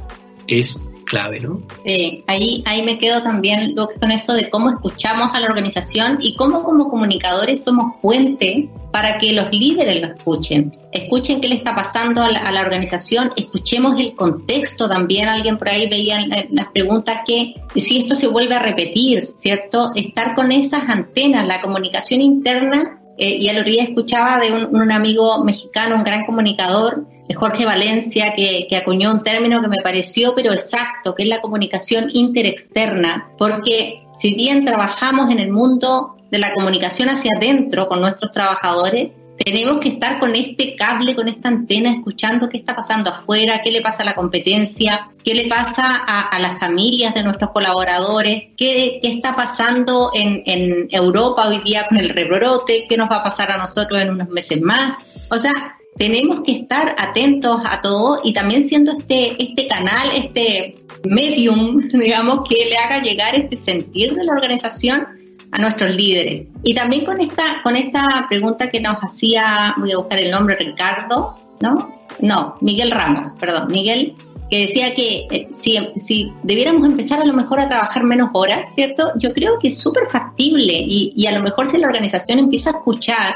es 0.46 0.78
clave, 1.06 1.40
¿no? 1.40 1.62
Sí, 1.84 2.22
ahí, 2.26 2.62
ahí 2.66 2.82
me 2.82 2.98
quedo 2.98 3.22
también 3.22 3.74
con 3.74 4.10
esto 4.10 4.34
de 4.34 4.50
cómo 4.50 4.70
escuchamos 4.70 5.30
a 5.32 5.40
la 5.40 5.46
organización 5.46 6.18
y 6.20 6.34
cómo 6.36 6.62
como 6.62 6.90
comunicadores 6.90 7.64
somos 7.64 7.94
puente 8.02 8.68
para 8.90 9.18
que 9.18 9.32
los 9.32 9.50
líderes 9.50 10.00
lo 10.00 10.08
escuchen. 10.14 10.76
Escuchen 10.92 11.40
qué 11.40 11.48
le 11.48 11.56
está 11.56 11.74
pasando 11.74 12.22
a 12.22 12.30
la, 12.30 12.60
organización, 12.60 13.30
escuchemos 13.36 13.98
el 14.00 14.14
contexto 14.14 14.88
también. 14.88 15.28
Alguien 15.28 15.58
por 15.58 15.68
ahí 15.68 15.88
veía 15.88 16.18
las 16.50 16.68
preguntas 16.72 17.20
que 17.26 17.54
si 17.76 17.98
esto 17.98 18.14
se 18.14 18.26
vuelve 18.28 18.54
a 18.54 18.58
repetir, 18.58 19.28
¿cierto? 19.30 19.92
Estar 19.94 20.34
con 20.34 20.50
esas 20.52 20.82
antenas, 20.88 21.46
la 21.46 21.60
comunicación 21.60 22.20
interna. 22.20 23.00
Eh, 23.18 23.38
y 23.40 23.48
a 23.48 23.54
lo 23.54 23.64
que 23.64 23.80
escuchaba 23.80 24.38
de 24.40 24.66
un 24.66 24.92
amigo 24.92 25.42
mexicano, 25.42 25.96
un 25.96 26.04
gran 26.04 26.26
comunicador, 26.26 27.06
Jorge 27.34 27.64
Valencia, 27.64 28.34
que, 28.34 28.68
acuñó 28.76 29.10
un 29.10 29.22
término 29.22 29.60
que 29.60 29.68
me 29.68 29.82
pareció 29.82 30.34
pero 30.34 30.52
exacto, 30.52 31.14
que 31.14 31.24
es 31.24 31.28
la 31.28 31.40
comunicación 31.40 32.10
interexterna, 32.12 33.30
porque 33.38 34.02
si 34.18 34.34
bien 34.34 34.64
trabajamos 34.64 35.30
en 35.30 35.40
el 35.40 35.50
mundo 35.50 36.16
de 36.30 36.38
la 36.38 36.52
comunicación 36.54 37.08
hacia 37.08 37.32
adentro 37.36 37.88
con 37.88 38.00
nuestros 38.00 38.32
trabajadores, 38.32 39.10
tenemos 39.44 39.80
que 39.80 39.90
estar 39.90 40.18
con 40.18 40.34
este 40.34 40.76
cable, 40.76 41.14
con 41.14 41.28
esta 41.28 41.48
antena, 41.48 41.90
escuchando 41.92 42.48
qué 42.48 42.56
está 42.56 42.74
pasando 42.74 43.10
afuera, 43.10 43.60
qué 43.62 43.70
le 43.70 43.82
pasa 43.82 44.02
a 44.02 44.06
la 44.06 44.14
competencia, 44.14 45.10
qué 45.22 45.34
le 45.34 45.46
pasa 45.46 45.94
a, 45.96 46.38
las 46.38 46.58
familias 46.58 47.14
de 47.14 47.22
nuestros 47.22 47.50
colaboradores, 47.50 48.44
qué, 48.56 48.98
está 49.02 49.36
pasando 49.36 50.10
en, 50.14 50.42
en 50.46 50.88
Europa 50.90 51.48
hoy 51.48 51.58
día 51.58 51.86
con 51.86 51.98
el 51.98 52.10
rebrote, 52.10 52.86
qué 52.88 52.96
nos 52.96 53.10
va 53.10 53.16
a 53.16 53.22
pasar 53.22 53.50
a 53.50 53.58
nosotros 53.58 54.00
en 54.00 54.10
unos 54.10 54.28
meses 54.30 54.60
más. 54.62 54.96
O 55.30 55.38
sea, 55.38 55.75
tenemos 55.96 56.42
que 56.44 56.52
estar 56.52 56.94
atentos 56.98 57.60
a 57.64 57.80
todo 57.80 58.20
y 58.22 58.32
también 58.32 58.62
siendo 58.62 58.92
este, 58.92 59.42
este 59.42 59.66
canal, 59.66 60.10
este 60.14 60.76
medium, 61.04 61.88
digamos, 61.92 62.48
que 62.48 62.66
le 62.66 62.76
haga 62.76 63.02
llegar 63.02 63.34
este 63.34 63.56
sentir 63.56 64.14
de 64.14 64.24
la 64.24 64.32
organización 64.32 65.06
a 65.52 65.58
nuestros 65.58 65.94
líderes. 65.94 66.46
Y 66.62 66.74
también 66.74 67.04
con 67.04 67.20
esta, 67.20 67.62
con 67.62 67.76
esta 67.76 68.26
pregunta 68.28 68.70
que 68.70 68.80
nos 68.80 68.96
hacía, 68.98 69.74
voy 69.78 69.92
a 69.92 69.98
buscar 69.98 70.18
el 70.18 70.30
nombre, 70.30 70.56
Ricardo, 70.56 71.36
¿no? 71.60 71.94
No, 72.20 72.56
Miguel 72.60 72.90
Ramos, 72.90 73.32
perdón, 73.38 73.68
Miguel, 73.70 74.14
que 74.50 74.60
decía 74.60 74.94
que 74.94 75.26
eh, 75.30 75.48
si, 75.50 75.76
si, 75.96 76.32
debiéramos 76.42 76.88
empezar 76.88 77.20
a 77.20 77.24
lo 77.24 77.32
mejor 77.32 77.60
a 77.60 77.68
trabajar 77.68 78.04
menos 78.04 78.30
horas, 78.32 78.72
¿cierto? 78.74 79.12
Yo 79.18 79.32
creo 79.32 79.58
que 79.58 79.68
es 79.68 79.78
súper 79.78 80.06
factible 80.08 80.72
y, 80.72 81.12
y, 81.16 81.26
a 81.26 81.32
lo 81.32 81.42
mejor 81.42 81.66
si 81.66 81.78
la 81.78 81.88
organización 81.88 82.38
empieza 82.38 82.70
a 82.70 82.72
escuchar, 82.74 83.34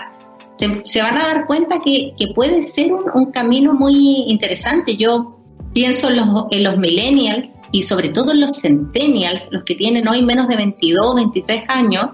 se, 0.84 1.02
van 1.02 1.18
a 1.18 1.26
dar 1.26 1.46
cuenta 1.46 1.80
que, 1.84 2.12
que 2.18 2.28
puede 2.34 2.62
ser 2.62 2.92
un, 2.92 3.04
un, 3.14 3.32
camino 3.32 3.72
muy 3.72 4.24
interesante. 4.28 4.96
Yo 4.96 5.38
pienso 5.72 6.08
en 6.08 6.16
los, 6.16 6.46
en 6.50 6.64
los 6.64 6.76
millennials 6.76 7.60
y 7.72 7.82
sobre 7.82 8.10
todo 8.10 8.32
en 8.32 8.40
los 8.40 8.60
centennials, 8.60 9.48
los 9.50 9.64
que 9.64 9.74
tienen 9.74 10.06
hoy 10.08 10.22
menos 10.22 10.48
de 10.48 10.56
22, 10.56 11.14
23 11.14 11.64
años, 11.68 12.06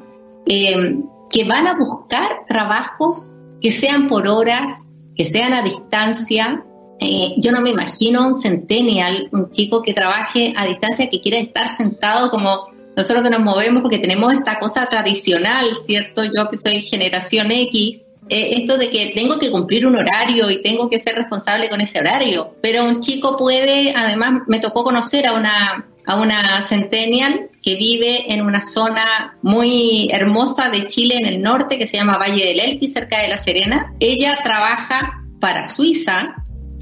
eh, 0.46 1.00
que 1.30 1.44
van 1.44 1.66
a 1.66 1.76
buscar 1.76 2.46
trabajos 2.48 3.30
que 3.60 3.72
sean 3.72 4.08
por 4.08 4.28
horas, 4.28 4.86
que 5.16 5.24
sean 5.24 5.52
a 5.52 5.62
distancia. 5.62 6.64
Eh, 7.00 7.34
yo 7.38 7.52
no 7.52 7.60
me 7.60 7.70
imagino 7.70 8.26
un 8.28 8.36
centennial, 8.36 9.28
un 9.32 9.50
chico 9.50 9.82
que 9.82 9.92
trabaje 9.92 10.54
a 10.56 10.66
distancia, 10.66 11.08
que 11.10 11.20
quiera 11.20 11.38
estar 11.38 11.68
sentado 11.68 12.30
como 12.30 12.68
nosotros 12.96 13.22
que 13.22 13.30
nos 13.30 13.40
movemos 13.40 13.82
porque 13.82 13.98
tenemos 13.98 14.32
esta 14.32 14.58
cosa 14.58 14.86
tradicional, 14.86 15.76
¿cierto? 15.84 16.22
Yo 16.24 16.48
que 16.50 16.56
soy 16.56 16.82
generación 16.82 17.50
X, 17.50 18.05
eh, 18.28 18.58
esto 18.60 18.76
de 18.76 18.90
que 18.90 19.12
tengo 19.14 19.38
que 19.38 19.50
cumplir 19.50 19.86
un 19.86 19.96
horario 19.96 20.50
y 20.50 20.62
tengo 20.62 20.90
que 20.90 20.98
ser 20.98 21.14
responsable 21.14 21.68
con 21.68 21.80
ese 21.80 22.00
horario. 22.00 22.56
Pero 22.60 22.84
un 22.84 23.00
chico 23.00 23.36
puede, 23.36 23.94
además 23.94 24.42
me 24.46 24.58
tocó 24.58 24.82
conocer 24.82 25.26
a 25.26 25.32
una, 25.32 25.86
a 26.06 26.20
una 26.20 26.60
centennial 26.62 27.50
que 27.62 27.76
vive 27.76 28.32
en 28.32 28.44
una 28.44 28.62
zona 28.62 29.36
muy 29.42 30.08
hermosa 30.10 30.68
de 30.70 30.86
Chile 30.88 31.16
en 31.16 31.26
el 31.26 31.42
norte 31.42 31.78
que 31.78 31.86
se 31.86 31.96
llama 31.96 32.18
Valle 32.18 32.46
del 32.46 32.60
Elqui, 32.60 32.88
cerca 32.88 33.20
de 33.20 33.28
La 33.28 33.36
Serena. 33.36 33.94
Ella 34.00 34.38
trabaja 34.42 35.22
para 35.40 35.64
Suiza, 35.64 36.34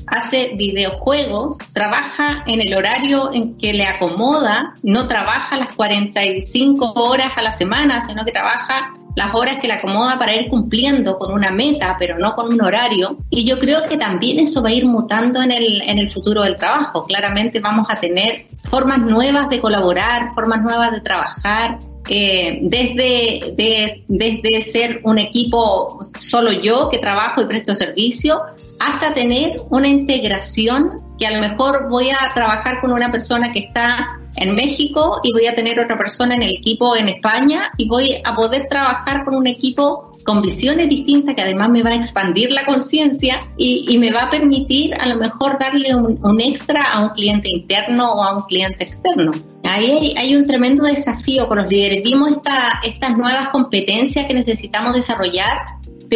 hace 0.07 0.53
videojuegos, 0.57 1.59
trabaja 1.73 2.45
en 2.47 2.61
el 2.61 2.75
horario 2.75 3.33
en 3.33 3.59
que 3.59 3.73
le 3.73 3.87
acomoda, 3.87 4.75
no 4.83 5.09
trabaja 5.09 5.57
las 5.59 5.75
45 5.75 6.93
horas 6.95 7.33
a 7.37 7.43
la 7.43 7.53
semana, 7.53 8.07
sino 8.07 8.25
que 8.25 8.33
trabaja 8.33 8.95
las 9.15 9.35
horas 9.35 9.59
que 9.61 9.69
le 9.69 9.75
acomoda 9.75 10.19
para 10.19 10.35
ir 10.35 10.49
cumpliendo 10.49 11.19
con 11.19 11.33
una 11.33 11.51
meta, 11.51 11.97
pero 11.99 12.19
no 12.19 12.35
con 12.35 12.53
un 12.53 12.61
horario. 12.61 13.19
Y 13.31 13.45
yo 13.45 13.59
creo 13.59 13.83
que 13.89 13.97
también 13.97 14.41
eso 14.41 14.63
va 14.63 14.71
a 14.71 14.73
ir 14.73 14.87
mutando 14.87 15.43
en 15.43 15.53
el, 15.53 15.83
en 15.83 15.99
el 15.99 16.11
futuro 16.11 16.43
del 16.43 16.57
trabajo. 16.57 17.03
Claramente 17.03 17.61
vamos 17.61 17.87
a 17.89 17.97
tener 17.97 18.47
formas 18.71 18.99
nuevas 18.99 19.49
de 19.49 19.61
colaborar, 19.61 20.35
formas 20.35 20.63
nuevas 20.63 20.93
de 20.93 21.01
trabajar, 21.01 21.79
eh, 22.09 22.59
desde, 22.63 24.05
desde 24.09 24.61
ser 24.61 25.01
un 25.05 25.19
equipo 25.19 26.01
solo 26.19 26.53
yo 26.53 26.91
que 26.91 26.99
trabajo 26.99 27.41
y 27.41 27.47
presto 27.47 27.75
servicio, 27.75 28.43
hasta 28.79 29.15
tener 29.15 29.55
una 29.71 29.89
integración 29.89 30.91
que 31.19 31.27
a 31.27 31.31
lo 31.31 31.41
mejor 31.41 31.89
voy 31.89 32.11
a 32.11 32.33
trabajar 32.35 32.81
con 32.81 32.93
una 32.93 33.11
persona 33.11 33.53
que 33.53 33.61
está 33.61 34.07
en 34.37 34.55
México 34.55 35.21
y 35.23 35.33
voy 35.33 35.47
a 35.47 35.55
tener 35.55 35.79
otra 35.79 35.97
persona 35.97 36.35
en 36.35 36.43
el 36.43 36.57
equipo 36.59 36.97
en 36.97 37.09
España 37.09 37.71
y 37.77 37.89
voy 37.89 38.17
a 38.25 38.35
poder 38.35 38.67
trabajar 38.69 39.25
con 39.25 39.37
un 39.37 39.47
equipo 39.47 40.13
con 40.25 40.41
visiones 40.41 40.89
distintas 40.89 41.35
que 41.35 41.43
además 41.43 41.69
me 41.69 41.83
va 41.83 41.91
a 41.91 41.95
expandir 41.95 42.51
la 42.51 42.65
conciencia 42.65 43.41
y, 43.57 43.99
me 43.99 44.11
va 44.11 44.23
a 44.23 44.29
permitir 44.29 44.93
a 44.95 45.07
lo 45.07 45.17
mejor 45.17 45.59
darle 45.59 45.95
un, 45.95 46.41
extra 46.41 46.93
a 46.93 47.01
un 47.01 47.11
cliente 47.11 47.49
interno 47.49 48.13
o 48.13 48.23
a 48.23 48.35
un 48.37 48.43
cliente 48.43 48.85
externo. 48.85 49.31
Ahí 49.63 50.15
hay, 50.17 50.35
un 50.35 50.47
tremendo 50.47 50.85
desafío 50.85 51.47
con 51.47 51.59
los 51.59 51.69
líderes. 51.69 52.03
Vimos 52.03 52.33
esta, 52.33 52.81
estas 52.83 53.17
nuevas 53.17 53.49
competencias 53.51 54.27
que 54.27 54.35
necesitamos 54.35 54.95
desarrollar 54.95 55.59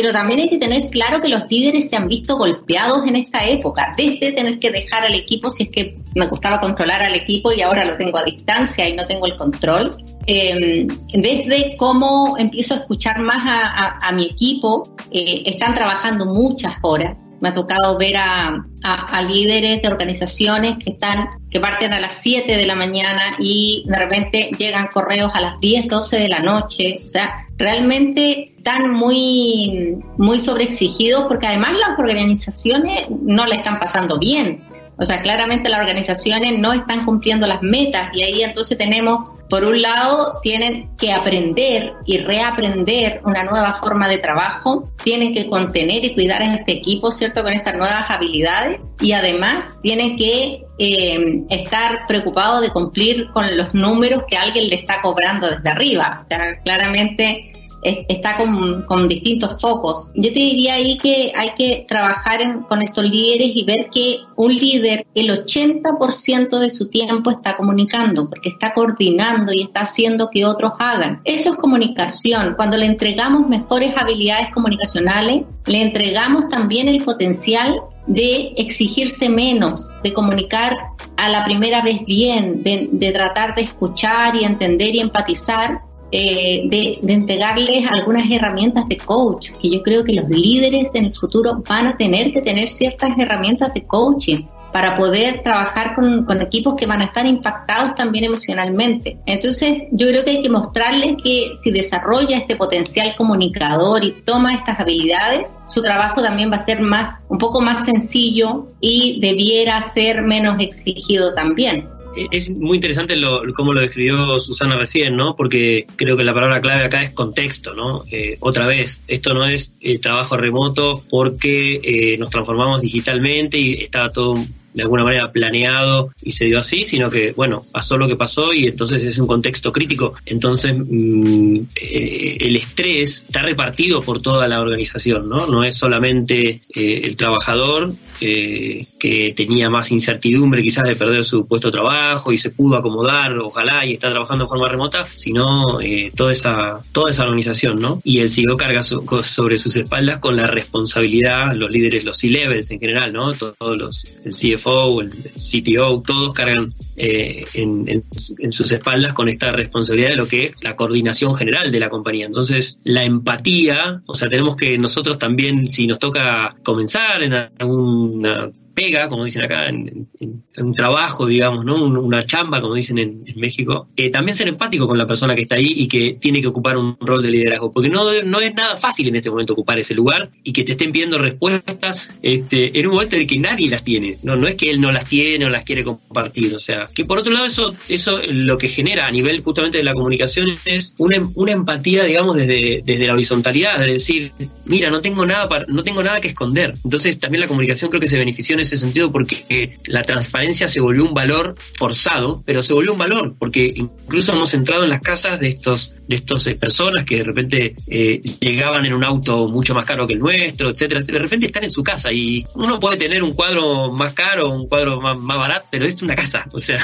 pero 0.00 0.12
también 0.12 0.38
hay 0.38 0.48
que 0.48 0.58
tener 0.58 0.88
claro 0.90 1.20
que 1.20 1.28
los 1.28 1.42
líderes 1.50 1.88
se 1.88 1.96
han 1.96 2.06
visto 2.06 2.36
golpeados 2.36 3.04
en 3.08 3.16
esta 3.16 3.44
época, 3.44 3.92
desde 3.96 4.30
tener 4.30 4.60
que 4.60 4.70
dejar 4.70 5.04
al 5.04 5.14
equipo, 5.14 5.50
si 5.50 5.64
es 5.64 5.70
que 5.70 5.96
me 6.14 6.28
gustaba 6.28 6.60
controlar 6.60 7.02
al 7.02 7.16
equipo 7.16 7.52
y 7.52 7.62
ahora 7.62 7.84
lo 7.84 7.96
tengo 7.96 8.16
a 8.16 8.22
distancia 8.22 8.88
y 8.88 8.94
no 8.94 9.04
tengo 9.04 9.26
el 9.26 9.34
control, 9.34 9.90
eh, 10.30 10.86
desde 11.14 11.76
cómo 11.76 12.36
empiezo 12.38 12.74
a 12.74 12.76
escuchar 12.76 13.20
más 13.20 13.42
a, 13.44 14.12
mi 14.12 14.26
equipo, 14.26 14.94
eh, 15.10 15.42
están 15.46 15.74
trabajando 15.74 16.26
muchas 16.26 16.74
horas. 16.82 17.30
Me 17.40 17.48
ha 17.48 17.54
tocado 17.54 17.98
ver 17.98 18.18
a, 18.18 18.64
a, 18.82 19.22
líderes 19.22 19.82
de 19.82 19.88
organizaciones 19.88 20.76
que 20.84 20.90
están, 20.90 21.28
que 21.50 21.58
parten 21.60 21.92
a 21.92 22.00
las 22.00 22.14
7 22.20 22.56
de 22.56 22.66
la 22.66 22.74
mañana 22.74 23.22
y 23.40 23.84
de 23.88 23.98
repente 23.98 24.50
llegan 24.58 24.88
correos 24.92 25.32
a 25.34 25.40
las 25.40 25.58
10, 25.60 25.88
12 25.88 26.18
de 26.18 26.28
la 26.28 26.40
noche. 26.40 26.96
O 27.04 27.08
sea, 27.08 27.46
realmente 27.56 28.54
están 28.68 28.90
muy, 28.90 29.96
muy 30.18 30.40
sobreexigidos 30.40 31.24
porque 31.24 31.46
además 31.46 31.72
las 31.72 31.98
organizaciones 31.98 33.06
no 33.08 33.46
le 33.46 33.56
están 33.56 33.80
pasando 33.80 34.18
bien. 34.18 34.62
O 35.00 35.06
sea, 35.06 35.22
claramente 35.22 35.68
las 35.68 35.78
organizaciones 35.78 36.58
no 36.58 36.72
están 36.72 37.04
cumpliendo 37.04 37.46
las 37.46 37.62
metas 37.62 38.10
y 38.12 38.22
ahí 38.22 38.42
entonces 38.42 38.76
tenemos, 38.76 39.30
por 39.48 39.64
un 39.64 39.80
lado, 39.80 40.40
tienen 40.42 40.96
que 40.96 41.12
aprender 41.12 41.92
y 42.04 42.18
reaprender 42.18 43.20
una 43.24 43.44
nueva 43.44 43.74
forma 43.74 44.08
de 44.08 44.18
trabajo, 44.18 44.92
tienen 45.04 45.34
que 45.34 45.48
contener 45.48 46.04
y 46.04 46.14
cuidar 46.14 46.42
a 46.42 46.56
este 46.56 46.72
equipo, 46.72 47.12
¿cierto?, 47.12 47.44
con 47.44 47.52
estas 47.52 47.76
nuevas 47.76 48.06
habilidades 48.08 48.84
y 49.00 49.12
además 49.12 49.78
tienen 49.82 50.16
que 50.18 50.64
eh, 50.80 51.44
estar 51.48 52.00
preocupados 52.08 52.60
de 52.60 52.70
cumplir 52.70 53.28
con 53.32 53.56
los 53.56 53.72
números 53.74 54.24
que 54.28 54.36
alguien 54.36 54.68
le 54.68 54.74
está 54.74 55.00
cobrando 55.00 55.48
desde 55.48 55.70
arriba. 55.70 56.22
O 56.24 56.26
sea, 56.26 56.58
claramente 56.64 57.52
está 57.82 58.36
con, 58.36 58.82
con, 58.82 59.08
distintos 59.08 59.60
focos. 59.60 60.08
Yo 60.14 60.32
te 60.32 60.40
diría 60.40 60.74
ahí 60.74 60.98
que 60.98 61.32
hay 61.36 61.50
que 61.56 61.84
trabajar 61.88 62.66
con 62.68 62.82
estos 62.82 63.04
líderes 63.04 63.50
y 63.54 63.64
ver 63.64 63.88
que 63.92 64.18
un 64.36 64.54
líder 64.54 65.06
el 65.14 65.30
80% 65.30 66.58
de 66.58 66.70
su 66.70 66.88
tiempo 66.88 67.30
está 67.30 67.56
comunicando, 67.56 68.28
porque 68.28 68.50
está 68.50 68.74
coordinando 68.74 69.52
y 69.52 69.62
está 69.62 69.80
haciendo 69.80 70.28
que 70.30 70.44
otros 70.44 70.72
hagan. 70.78 71.20
Eso 71.24 71.50
es 71.50 71.56
comunicación. 71.56 72.54
Cuando 72.56 72.76
le 72.76 72.86
entregamos 72.86 73.48
mejores 73.48 73.94
habilidades 73.96 74.52
comunicacionales, 74.52 75.44
le 75.66 75.82
entregamos 75.82 76.48
también 76.48 76.88
el 76.88 77.04
potencial 77.04 77.80
de 78.06 78.54
exigirse 78.56 79.28
menos, 79.28 79.90
de 80.02 80.12
comunicar 80.12 80.76
a 81.16 81.28
la 81.28 81.44
primera 81.44 81.82
vez 81.82 82.04
bien, 82.06 82.62
de, 82.62 82.88
de 82.90 83.12
tratar 83.12 83.54
de 83.54 83.62
escuchar 83.62 84.34
y 84.34 84.44
entender 84.44 84.94
y 84.94 85.00
empatizar 85.00 85.82
eh, 86.10 86.62
de, 86.68 86.98
de, 87.02 87.12
entregarles 87.12 87.84
algunas 87.90 88.30
herramientas 88.30 88.88
de 88.88 88.96
coach, 88.96 89.50
que 89.60 89.70
yo 89.70 89.82
creo 89.82 90.04
que 90.04 90.14
los 90.14 90.28
líderes 90.28 90.90
en 90.94 91.06
el 91.06 91.14
futuro 91.14 91.62
van 91.68 91.86
a 91.86 91.96
tener 91.96 92.32
que 92.32 92.40
tener 92.40 92.70
ciertas 92.70 93.18
herramientas 93.18 93.74
de 93.74 93.84
coaching 93.86 94.44
para 94.72 94.96
poder 94.96 95.42
trabajar 95.42 95.94
con, 95.94 96.24
con, 96.24 96.40
equipos 96.40 96.74
que 96.76 96.86
van 96.86 97.00
a 97.00 97.06
estar 97.06 97.26
impactados 97.26 97.94
también 97.94 98.24
emocionalmente. 98.24 99.18
Entonces, 99.26 99.84
yo 99.92 100.06
creo 100.06 100.24
que 100.24 100.30
hay 100.30 100.42
que 100.42 100.50
mostrarles 100.50 101.16
que 101.22 101.52
si 101.54 101.70
desarrolla 101.70 102.36
este 102.36 102.56
potencial 102.56 103.14
comunicador 103.16 104.04
y 104.04 104.12
toma 104.24 104.54
estas 104.54 104.80
habilidades, 104.80 105.54
su 105.68 105.82
trabajo 105.82 106.22
también 106.22 106.50
va 106.50 106.56
a 106.56 106.60
ser 106.60 106.80
más, 106.80 107.22
un 107.28 107.38
poco 107.38 107.60
más 107.60 107.84
sencillo 107.84 108.66
y 108.80 109.20
debiera 109.20 109.80
ser 109.82 110.22
menos 110.22 110.60
exigido 110.60 111.34
también 111.34 111.88
es 112.30 112.50
muy 112.50 112.76
interesante 112.76 113.16
lo, 113.16 113.42
cómo 113.54 113.72
lo 113.72 113.80
describió 113.80 114.38
Susana 114.40 114.76
recién, 114.76 115.16
¿no? 115.16 115.34
Porque 115.36 115.86
creo 115.96 116.16
que 116.16 116.24
la 116.24 116.34
palabra 116.34 116.60
clave 116.60 116.84
acá 116.84 117.02
es 117.02 117.10
contexto, 117.10 117.74
¿no? 117.74 118.04
Eh, 118.10 118.36
otra 118.40 118.66
vez, 118.66 119.00
esto 119.06 119.34
no 119.34 119.46
es 119.46 119.72
eh, 119.80 119.98
trabajo 119.98 120.36
remoto 120.36 120.94
porque 121.10 121.80
eh, 121.82 122.18
nos 122.18 122.30
transformamos 122.30 122.80
digitalmente 122.80 123.58
y 123.58 123.74
estaba 123.74 124.08
todo 124.08 124.34
de 124.78 124.84
alguna 124.84 125.02
manera 125.02 125.32
planeado 125.32 126.10
y 126.22 126.30
se 126.30 126.44
dio 126.44 126.60
así, 126.60 126.84
sino 126.84 127.10
que, 127.10 127.32
bueno, 127.32 127.64
pasó 127.72 127.98
lo 127.98 128.06
que 128.06 128.14
pasó 128.14 128.54
y 128.54 128.66
entonces 128.66 129.02
es 129.02 129.18
un 129.18 129.26
contexto 129.26 129.72
crítico. 129.72 130.14
Entonces, 130.24 130.72
mm, 130.72 131.56
eh, 131.74 132.36
el 132.38 132.54
estrés 132.54 133.24
está 133.26 133.42
repartido 133.42 134.00
por 134.02 134.22
toda 134.22 134.46
la 134.46 134.60
organización, 134.60 135.28
¿no? 135.28 135.48
No 135.48 135.64
es 135.64 135.76
solamente 135.76 136.62
eh, 136.72 137.00
el 137.02 137.16
trabajador 137.16 137.88
eh, 138.20 138.86
que 139.00 139.34
tenía 139.36 139.68
más 139.68 139.90
incertidumbre 139.90 140.62
quizás 140.62 140.84
de 140.84 140.94
perder 140.94 141.24
su 141.24 141.48
puesto 141.48 141.68
de 141.68 141.72
trabajo 141.72 142.32
y 142.32 142.38
se 142.38 142.50
pudo 142.50 142.76
acomodar, 142.76 143.36
ojalá, 143.40 143.84
y 143.84 143.94
está 143.94 144.10
trabajando 144.10 144.44
de 144.44 144.48
forma 144.48 144.68
remota, 144.68 145.06
sino 145.06 145.78
toda 146.14 146.30
esa 146.30 146.80
toda 146.92 147.10
esa 147.10 147.24
organización, 147.24 147.80
¿no? 147.80 148.00
Y 148.04 148.20
el 148.20 148.30
CEO 148.30 148.56
carga 148.56 148.84
sobre 148.84 149.58
sus 149.58 149.74
espaldas 149.74 150.20
con 150.20 150.36
la 150.36 150.46
responsabilidad, 150.46 151.52
los 151.56 151.70
líderes, 151.72 152.04
los 152.04 152.16
C-levels 152.16 152.70
en 152.70 152.78
general, 152.78 153.12
¿no? 153.12 153.32
Todos 153.32 153.78
los, 153.78 154.20
el 154.24 154.32
CFO 154.32 154.67
CFO, 154.68 155.00
el 155.00 155.10
CTO, 155.10 156.02
todos 156.02 156.32
cargan 156.32 156.74
eh, 156.96 157.44
en, 157.54 158.04
sus 158.52 158.70
espaldas 158.72 159.14
con 159.14 159.28
esta 159.28 159.52
responsabilidad 159.52 160.10
de 160.10 160.16
lo 160.16 160.28
que 160.28 160.46
es 160.46 160.62
la 160.62 160.76
coordinación 160.76 161.34
general 161.34 161.72
de 161.72 161.80
la 161.80 161.90
compañía. 161.90 162.26
Entonces, 162.26 162.80
la 162.84 163.04
empatía, 163.04 164.02
o 164.06 164.14
sea, 164.14 164.28
tenemos 164.28 164.56
que 164.56 164.78
nosotros 164.78 165.18
también, 165.18 165.66
si 165.66 165.86
nos 165.86 165.98
toca 165.98 166.54
comenzar 166.62 167.22
en 167.22 167.32
alguna 167.32 168.50
pega, 168.78 169.08
como 169.08 169.24
dicen 169.24 169.42
acá, 169.42 169.68
en, 169.68 170.08
un 170.56 170.72
trabajo, 170.72 171.26
digamos, 171.26 171.64
¿no? 171.64 171.84
una 171.84 172.24
chamba, 172.24 172.60
como 172.60 172.74
dicen 172.74 172.98
en, 172.98 173.24
México, 173.34 173.88
eh, 173.96 174.10
también 174.10 174.36
ser 174.36 174.48
empático 174.48 174.86
con 174.86 174.96
la 174.96 175.06
persona 175.06 175.34
que 175.34 175.42
está 175.42 175.56
ahí 175.56 175.66
y 175.68 175.88
que 175.88 176.16
tiene 176.20 176.40
que 176.40 176.46
ocupar 176.46 176.76
un 176.76 176.96
rol 177.00 177.22
de 177.22 177.30
liderazgo, 177.30 177.72
porque 177.72 177.88
no, 177.88 178.04
no 178.22 178.40
es 178.40 178.54
nada 178.54 178.76
fácil 178.76 179.08
en 179.08 179.16
este 179.16 179.30
momento 179.30 179.52
ocupar 179.52 179.78
ese 179.78 179.94
lugar 179.94 180.30
y 180.44 180.52
que 180.52 180.62
te 180.62 180.72
estén 180.72 180.92
pidiendo 180.92 181.18
respuestas 181.18 182.08
este, 182.22 182.78
en 182.78 182.86
un 182.86 182.94
momento 182.94 183.16
en 183.16 183.22
el 183.22 183.28
que 183.28 183.38
nadie 183.38 183.68
las 183.68 183.82
tiene, 183.82 184.14
no, 184.22 184.36
no 184.36 184.46
es 184.46 184.54
que 184.54 184.70
él 184.70 184.80
no 184.80 184.92
las 184.92 185.08
tiene 185.08 185.46
o 185.46 185.48
las 185.48 185.64
quiere 185.64 185.82
compartir, 185.82 186.54
o 186.54 186.60
sea, 186.60 186.86
que 186.94 187.04
por 187.04 187.18
otro 187.18 187.32
lado 187.32 187.46
eso, 187.46 187.72
eso 187.88 188.18
lo 188.30 188.58
que 188.58 188.68
genera 188.68 189.06
a 189.06 189.10
nivel 189.10 189.42
justamente 189.42 189.78
de 189.78 189.84
la 189.84 189.92
comunicación 189.92 190.50
es 190.64 190.94
una, 190.98 191.20
una 191.34 191.52
empatía, 191.52 192.04
digamos, 192.04 192.36
desde, 192.36 192.82
desde 192.84 193.06
la 193.06 193.14
horizontalidad, 193.14 193.78
de 193.78 193.86
decir, 193.86 194.32
mira, 194.66 194.90
no 194.90 195.00
tengo 195.00 195.26
nada 195.26 195.48
para, 195.48 195.64
no 195.66 195.82
tengo 195.82 196.02
nada 196.02 196.20
que 196.20 196.28
esconder. 196.28 196.74
Entonces 196.84 197.18
también 197.18 197.40
la 197.40 197.48
comunicación 197.48 197.90
creo 197.90 198.00
que 198.00 198.08
se 198.08 198.16
benefició 198.16 198.54
en 198.54 198.60
ese 198.68 198.84
sentido 198.84 199.10
porque 199.10 199.44
eh, 199.48 199.78
la 199.86 200.02
transparencia 200.02 200.68
se 200.68 200.80
volvió 200.80 201.04
un 201.04 201.14
valor 201.14 201.54
forzado, 201.76 202.42
pero 202.44 202.62
se 202.62 202.72
volvió 202.72 202.92
un 202.92 202.98
valor 202.98 203.34
porque 203.38 203.68
incluso 203.74 204.32
hemos 204.32 204.52
entrado 204.54 204.84
en 204.84 204.90
las 204.90 205.00
casas 205.00 205.40
de 205.40 205.48
estos 205.48 205.92
de 206.06 206.16
estas 206.16 206.46
eh, 206.46 206.54
personas 206.54 207.04
que 207.04 207.18
de 207.18 207.24
repente 207.24 207.76
eh, 207.86 208.20
llegaban 208.40 208.86
en 208.86 208.94
un 208.94 209.04
auto 209.04 209.48
mucho 209.48 209.74
más 209.74 209.84
caro 209.84 210.06
que 210.06 210.14
el 210.14 210.20
nuestro, 210.20 210.70
etcétera, 210.70 211.02
De 211.02 211.18
repente 211.18 211.46
están 211.46 211.64
en 211.64 211.70
su 211.70 211.82
casa 211.82 212.10
y 212.12 212.46
uno 212.54 212.80
puede 212.80 212.96
tener 212.96 213.22
un 213.22 213.32
cuadro 213.32 213.92
más 213.92 214.14
caro, 214.14 214.50
un 214.50 214.68
cuadro 214.68 215.00
más, 215.00 215.18
barato, 215.22 215.66
pero 215.70 215.84
es 215.84 216.00
una 216.02 216.14
casa, 216.14 216.46
o 216.52 216.58
sea, 216.58 216.80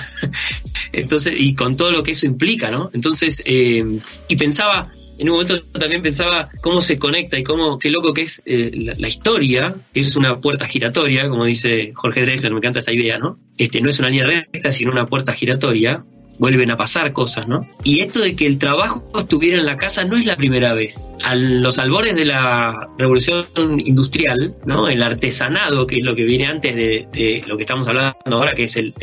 entonces, 0.92 1.38
y 1.38 1.54
con 1.54 1.76
todo 1.76 1.90
lo 1.90 2.02
que 2.02 2.12
eso 2.12 2.26
implica, 2.26 2.70
¿no? 2.70 2.90
Entonces, 2.92 3.42
y 3.46 4.36
pensaba, 4.36 4.90
en 5.18 5.28
un 5.28 5.34
momento 5.34 5.60
también 5.78 6.02
pensaba 6.02 6.48
cómo 6.62 6.80
se 6.80 6.98
conecta 6.98 7.38
y 7.38 7.44
cómo, 7.44 7.78
qué 7.78 7.90
loco 7.90 8.12
que 8.12 8.22
es 8.22 8.42
eh, 8.46 8.70
la, 8.98 9.08
historia, 9.08 9.74
que 9.92 10.00
es 10.00 10.16
una 10.16 10.40
puerta 10.40 10.66
giratoria, 10.66 11.28
como 11.28 11.44
dice 11.44 11.92
Jorge 11.94 12.22
Drexler, 12.22 12.52
me 12.52 12.58
encanta 12.58 12.80
esa 12.80 12.92
idea, 12.92 13.18
¿no? 13.18 13.38
Este, 13.56 13.80
no 13.80 13.90
es 13.90 13.98
una 14.00 14.08
línea 14.08 14.26
recta, 14.26 14.72
sino 14.72 14.90
una 14.90 15.06
puerta 15.06 15.32
giratoria, 15.32 16.04
vuelven 16.38 16.70
a 16.70 16.76
pasar 16.76 17.12
cosas, 17.12 17.48
¿no? 17.48 17.66
Y 17.84 18.00
esto 18.00 18.20
de 18.20 18.34
que 18.34 18.46
el 18.46 18.58
trabajo 18.58 19.02
estuviera 19.18 19.58
en 19.58 19.66
la 19.66 19.76
casa 19.76 20.04
no 20.04 20.16
es 20.16 20.26
la 20.26 20.36
primera 20.36 20.74
vez. 20.74 21.08
A 21.22 21.34
los 21.34 21.78
albores 21.78 22.16
de 22.16 22.24
la 22.24 22.86
revolución 22.98 23.44
industrial, 23.80 24.52
¿no? 24.66 24.88
El 24.88 25.02
artesanado, 25.02 25.86
que 25.86 25.98
es 25.98 26.04
lo 26.04 26.14
que 26.14 26.24
viene 26.24 26.46
antes 26.46 26.74
de, 26.74 27.44
lo 27.46 27.56
que 27.56 27.62
estamos 27.62 27.86
hablando 27.88 28.14
ahora, 28.26 28.54
que 28.54 28.64
es 28.64 28.76
el, 28.76 28.94